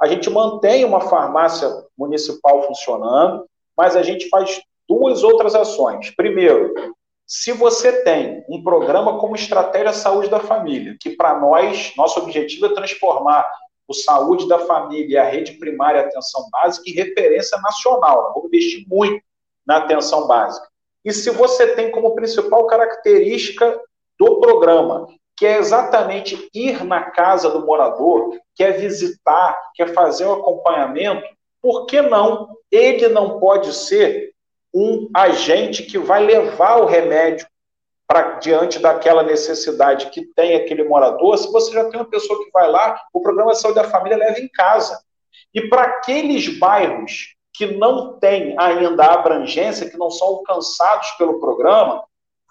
[0.00, 6.10] a gente mantém uma farmácia municipal funcionando, mas a gente faz duas outras ações.
[6.14, 6.74] Primeiro,
[7.26, 12.66] se você tem um programa como Estratégia Saúde da Família, que para nós, nosso objetivo
[12.66, 13.50] é transformar
[13.88, 18.32] o Saúde da Família e a rede primária e atenção básica em referência nacional.
[18.34, 19.22] Vamos investir muito
[19.66, 20.66] na atenção básica.
[21.04, 23.80] E se você tem como principal característica
[24.18, 25.06] do programa,
[25.36, 31.26] que é exatamente ir na casa do morador, quer visitar, quer fazer o um acompanhamento,
[31.60, 32.56] por que não?
[32.70, 34.33] Ele não pode ser
[34.74, 37.46] um agente que vai levar o remédio
[38.06, 42.50] para diante daquela necessidade que tem aquele morador, se você já tem uma pessoa que
[42.50, 45.00] vai lá, o programa de saúde da família leva em casa.
[45.54, 51.40] E para aqueles bairros que não têm ainda a abrangência, que não são alcançados pelo
[51.40, 52.04] programa,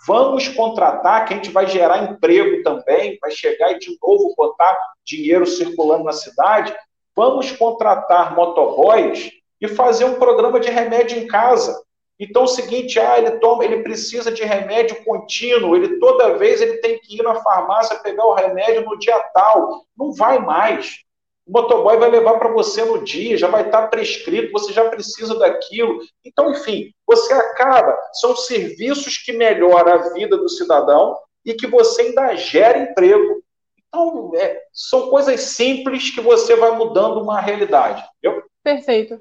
[0.07, 4.77] vamos contratar, que a gente vai gerar emprego também, vai chegar e de novo botar
[5.05, 6.73] dinheiro circulando na cidade,
[7.15, 11.83] vamos contratar motoboys e fazer um programa de remédio em casa.
[12.23, 16.61] Então, é o seguinte, ah, ele toma, ele precisa de remédio contínuo, ele toda vez
[16.61, 19.83] ele tem que ir na farmácia pegar o remédio no dia tal.
[19.97, 20.99] Não vai mais.
[21.45, 25.37] O motoboy vai levar para você no dia, já vai estar prescrito, você já precisa
[25.37, 25.99] daquilo.
[26.23, 32.03] Então, enfim, você acaba, são serviços que melhoram a vida do cidadão e que você
[32.03, 33.43] ainda gera emprego.
[33.89, 38.01] Então, é, são coisas simples que você vai mudando uma realidade.
[38.17, 38.43] Entendeu?
[38.63, 39.19] Perfeito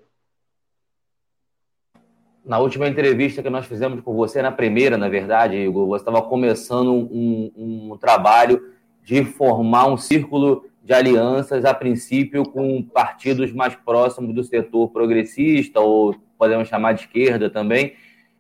[2.45, 6.23] na última entrevista que nós fizemos com você, na primeira, na verdade, Igor, você estava
[6.23, 8.61] começando um, um, trabalho
[9.05, 15.81] de formar um círculo de alianças, a princípio, com partidos mais próximos do setor progressista,
[15.81, 17.95] ou podemos chamar de esquerda também.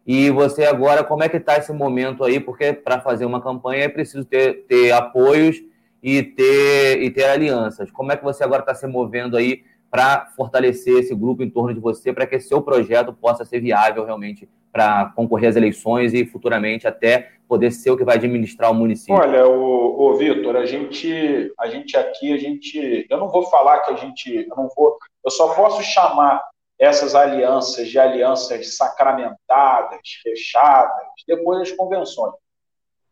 [0.04, 2.40] E você agora, como é que está esse momento aí?
[2.40, 5.62] Porque para fazer uma campanha é preciso ter, ter apoios
[6.02, 7.88] e ter, e ter alianças.
[7.92, 9.62] Como é que você agora está se movendo aí
[9.92, 14.06] para fortalecer esse grupo em torno de você, para que seu projeto possa ser viável
[14.06, 18.74] realmente para concorrer às eleições e futuramente até poder ser o que vai administrar o
[18.74, 19.14] município?
[19.14, 23.80] Olha, o, o Vitor, a gente, a gente aqui, a gente, eu não vou falar
[23.80, 26.42] que a gente, eu não vou, eu só posso chamar
[26.78, 32.32] essas alianças de alianças sacramentadas, fechadas, depois das convenções.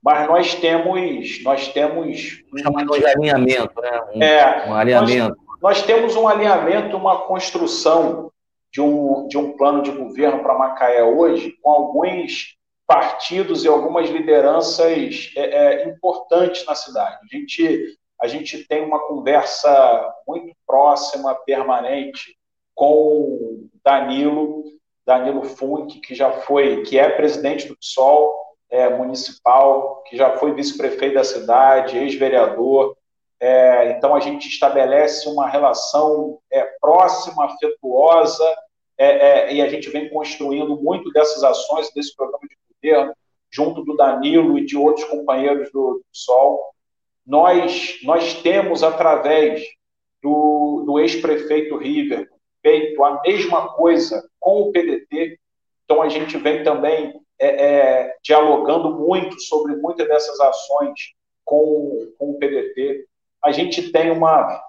[0.02, 4.00] Mas nós temos, nós temos um de alinhamento, né?
[4.14, 5.36] Um, é, um alinhamento.
[5.36, 8.30] Nós, nós, temos um alinhamento, uma construção
[8.72, 12.56] de um, de um plano de governo para Macaé hoje, com alguns
[12.86, 17.18] partidos e algumas lideranças é, é, importantes na cidade.
[17.22, 22.36] A gente, a gente tem uma conversa muito próxima, permanente,
[22.74, 24.64] com Danilo,
[25.06, 28.34] Danilo Funk, que já foi, que é presidente do PSOL
[28.70, 32.96] é, municipal, que já foi vice-prefeito da cidade, ex-vereador.
[33.40, 38.44] É, então a gente estabelece uma relação é, próxima, afetuosa,
[38.98, 43.14] é, é, e a gente vem construindo muito dessas ações desse programa de governo,
[43.50, 46.74] junto do Danilo e de outros companheiros do, do PSOL.
[47.26, 49.64] Nós, nós temos, através
[50.22, 52.28] do, do ex-prefeito River,
[52.62, 55.38] feito a mesma coisa com o PDT.
[55.84, 62.30] Então, a gente vem também é, é, dialogando muito sobre muitas dessas ações com, com
[62.32, 63.06] o PDT.
[63.42, 64.62] A gente tem uma,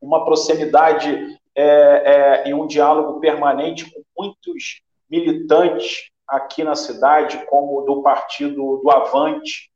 [0.00, 7.82] uma proximidade é, é, e um diálogo permanente com muitos militantes aqui na cidade, como
[7.82, 9.70] do partido do Avante,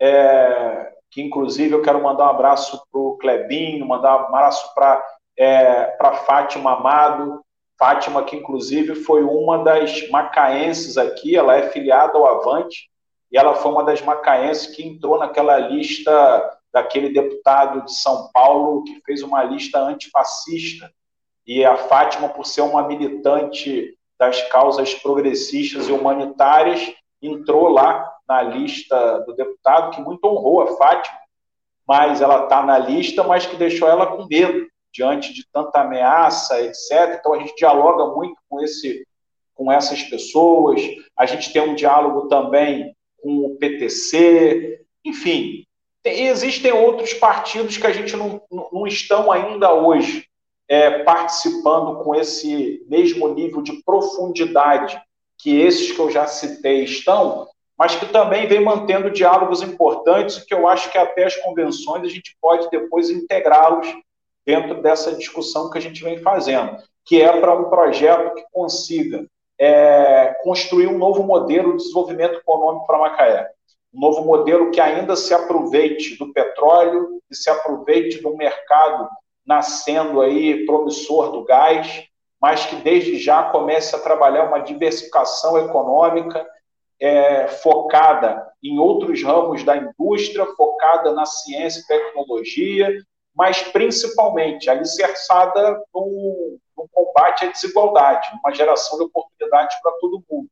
[0.00, 5.02] é, que inclusive eu quero mandar um abraço para o Clebinho, mandar um abraço para
[5.36, 7.42] é, para Fátima Amado.
[7.78, 12.88] Fátima, que inclusive foi uma das macaenses aqui, ela é filiada ao Avante,
[13.30, 18.84] e ela foi uma das macaenses que entrou naquela lista daquele deputado de São Paulo
[18.84, 20.90] que fez uma lista antifascista.
[21.46, 28.42] E a Fátima, por ser uma militante das causas progressistas e humanitárias, entrou lá na
[28.42, 31.18] lista do deputado, que muito honrou a Fátima,
[31.86, 36.60] mas ela está na lista, mas que deixou ela com medo diante de tanta ameaça,
[36.62, 37.16] etc.
[37.18, 39.06] Então a gente dialoga muito com esse
[39.54, 40.80] com essas pessoas.
[41.16, 45.64] A gente tem um diálogo também com o PTC, enfim,
[46.02, 50.26] tem, existem outros partidos que a gente não, não estão ainda hoje
[50.68, 55.00] é, participando com esse mesmo nível de profundidade
[55.38, 60.46] que esses que eu já citei estão, mas que também vem mantendo diálogos importantes e
[60.46, 63.88] que eu acho que até as convenções a gente pode depois integrá-los
[64.46, 69.26] dentro dessa discussão que a gente vem fazendo, que é para um projeto que consiga
[69.58, 73.50] é, construir um novo modelo de desenvolvimento econômico para Macaé.
[73.94, 79.08] Um novo modelo que ainda se aproveite do petróleo, e se aproveite do mercado
[79.44, 82.04] nascendo aí promissor do gás,
[82.40, 86.46] mas que desde já comece a trabalhar uma diversificação econômica
[87.00, 92.96] é, focada em outros ramos da indústria, focada na ciência e tecnologia,
[93.34, 100.48] mas principalmente alicerçada no, no combate à desigualdade, uma geração de oportunidades para todo mundo.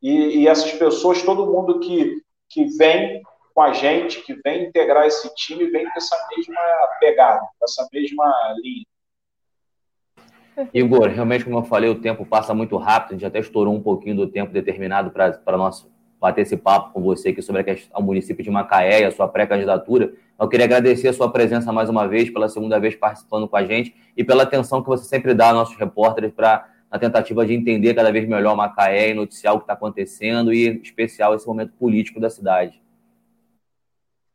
[0.00, 3.22] E, e, essas pessoas, todo mundo que, que vem
[3.54, 6.60] com a gente, que vem integrar esse time, vem com essa mesma
[6.98, 8.84] pegada, com essa mesma linha.
[10.74, 13.82] Igor, realmente, como eu falei, o tempo passa muito rápido, a gente até estourou um
[13.82, 15.90] pouquinho do tempo determinado para nosso
[16.20, 19.10] bater esse papo com você aqui sobre a questão, o município de Macaé e a
[19.10, 20.12] sua pré-candidatura.
[20.38, 23.64] Eu queria agradecer a sua presença mais uma vez, pela segunda vez participando com a
[23.64, 27.54] gente e pela atenção que você sempre dá aos nossos repórteres para na tentativa de
[27.54, 31.46] entender cada vez melhor Macaé e noticiar o que está acontecendo e, em especial, esse
[31.46, 32.82] momento político da cidade.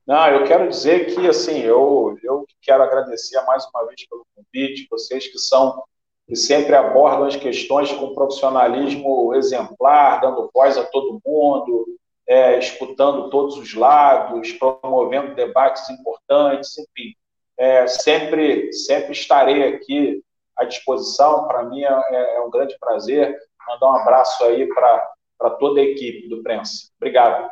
[0.07, 4.87] Não, eu quero dizer que, assim, eu, eu quero agradecer mais uma vez pelo convite,
[4.89, 5.83] vocês que são
[6.27, 11.85] que sempre abordam as questões com profissionalismo exemplar, dando voz a todo mundo,
[12.27, 17.13] é, escutando todos os lados, promovendo debates importantes, enfim.
[17.57, 20.23] É, sempre, sempre estarei aqui
[20.57, 21.47] à disposição.
[21.47, 23.35] Para mim é, é, um grande prazer.
[23.67, 26.89] Mandar um abraço aí para toda a equipe do Prensa.
[26.97, 27.49] Obrigado.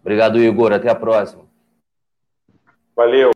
[0.00, 0.72] Obrigado, Igor.
[0.72, 1.44] Até a próxima.
[2.96, 3.32] Valeu.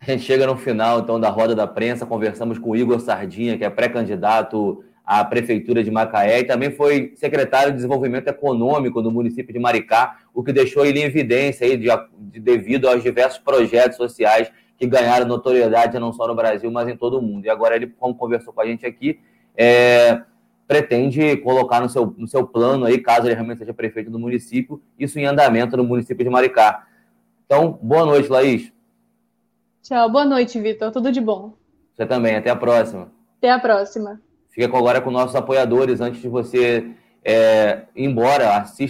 [0.00, 3.58] A gente chega no final, então, da roda da prensa, conversamos com o Igor Sardinha,
[3.58, 9.10] que é pré-candidato à Prefeitura de Macaé e também foi secretário de Desenvolvimento Econômico do
[9.10, 11.88] município de Maricá, o que deixou ele em evidência aí de,
[12.18, 16.96] de, devido aos diversos projetos sociais que ganharam notoriedade não só no Brasil, mas em
[16.96, 17.44] todo o mundo.
[17.44, 19.18] E agora ele, como conversou com a gente aqui,
[19.56, 20.22] é,
[20.68, 24.80] pretende colocar no seu, no seu plano aí, caso ele realmente seja prefeito do município,
[24.96, 26.86] isso em andamento no município de Maricá.
[27.44, 28.72] Então, boa noite, Laís.
[29.82, 30.92] Tchau, boa noite, Vitor.
[30.92, 31.54] Tudo de bom.
[31.94, 32.36] Você também.
[32.36, 33.10] Até a próxima.
[33.38, 34.20] Até a próxima.
[34.50, 36.92] Fica agora com nossos apoiadores antes de você
[37.24, 38.56] é, ir embora.
[38.58, 38.84] Assista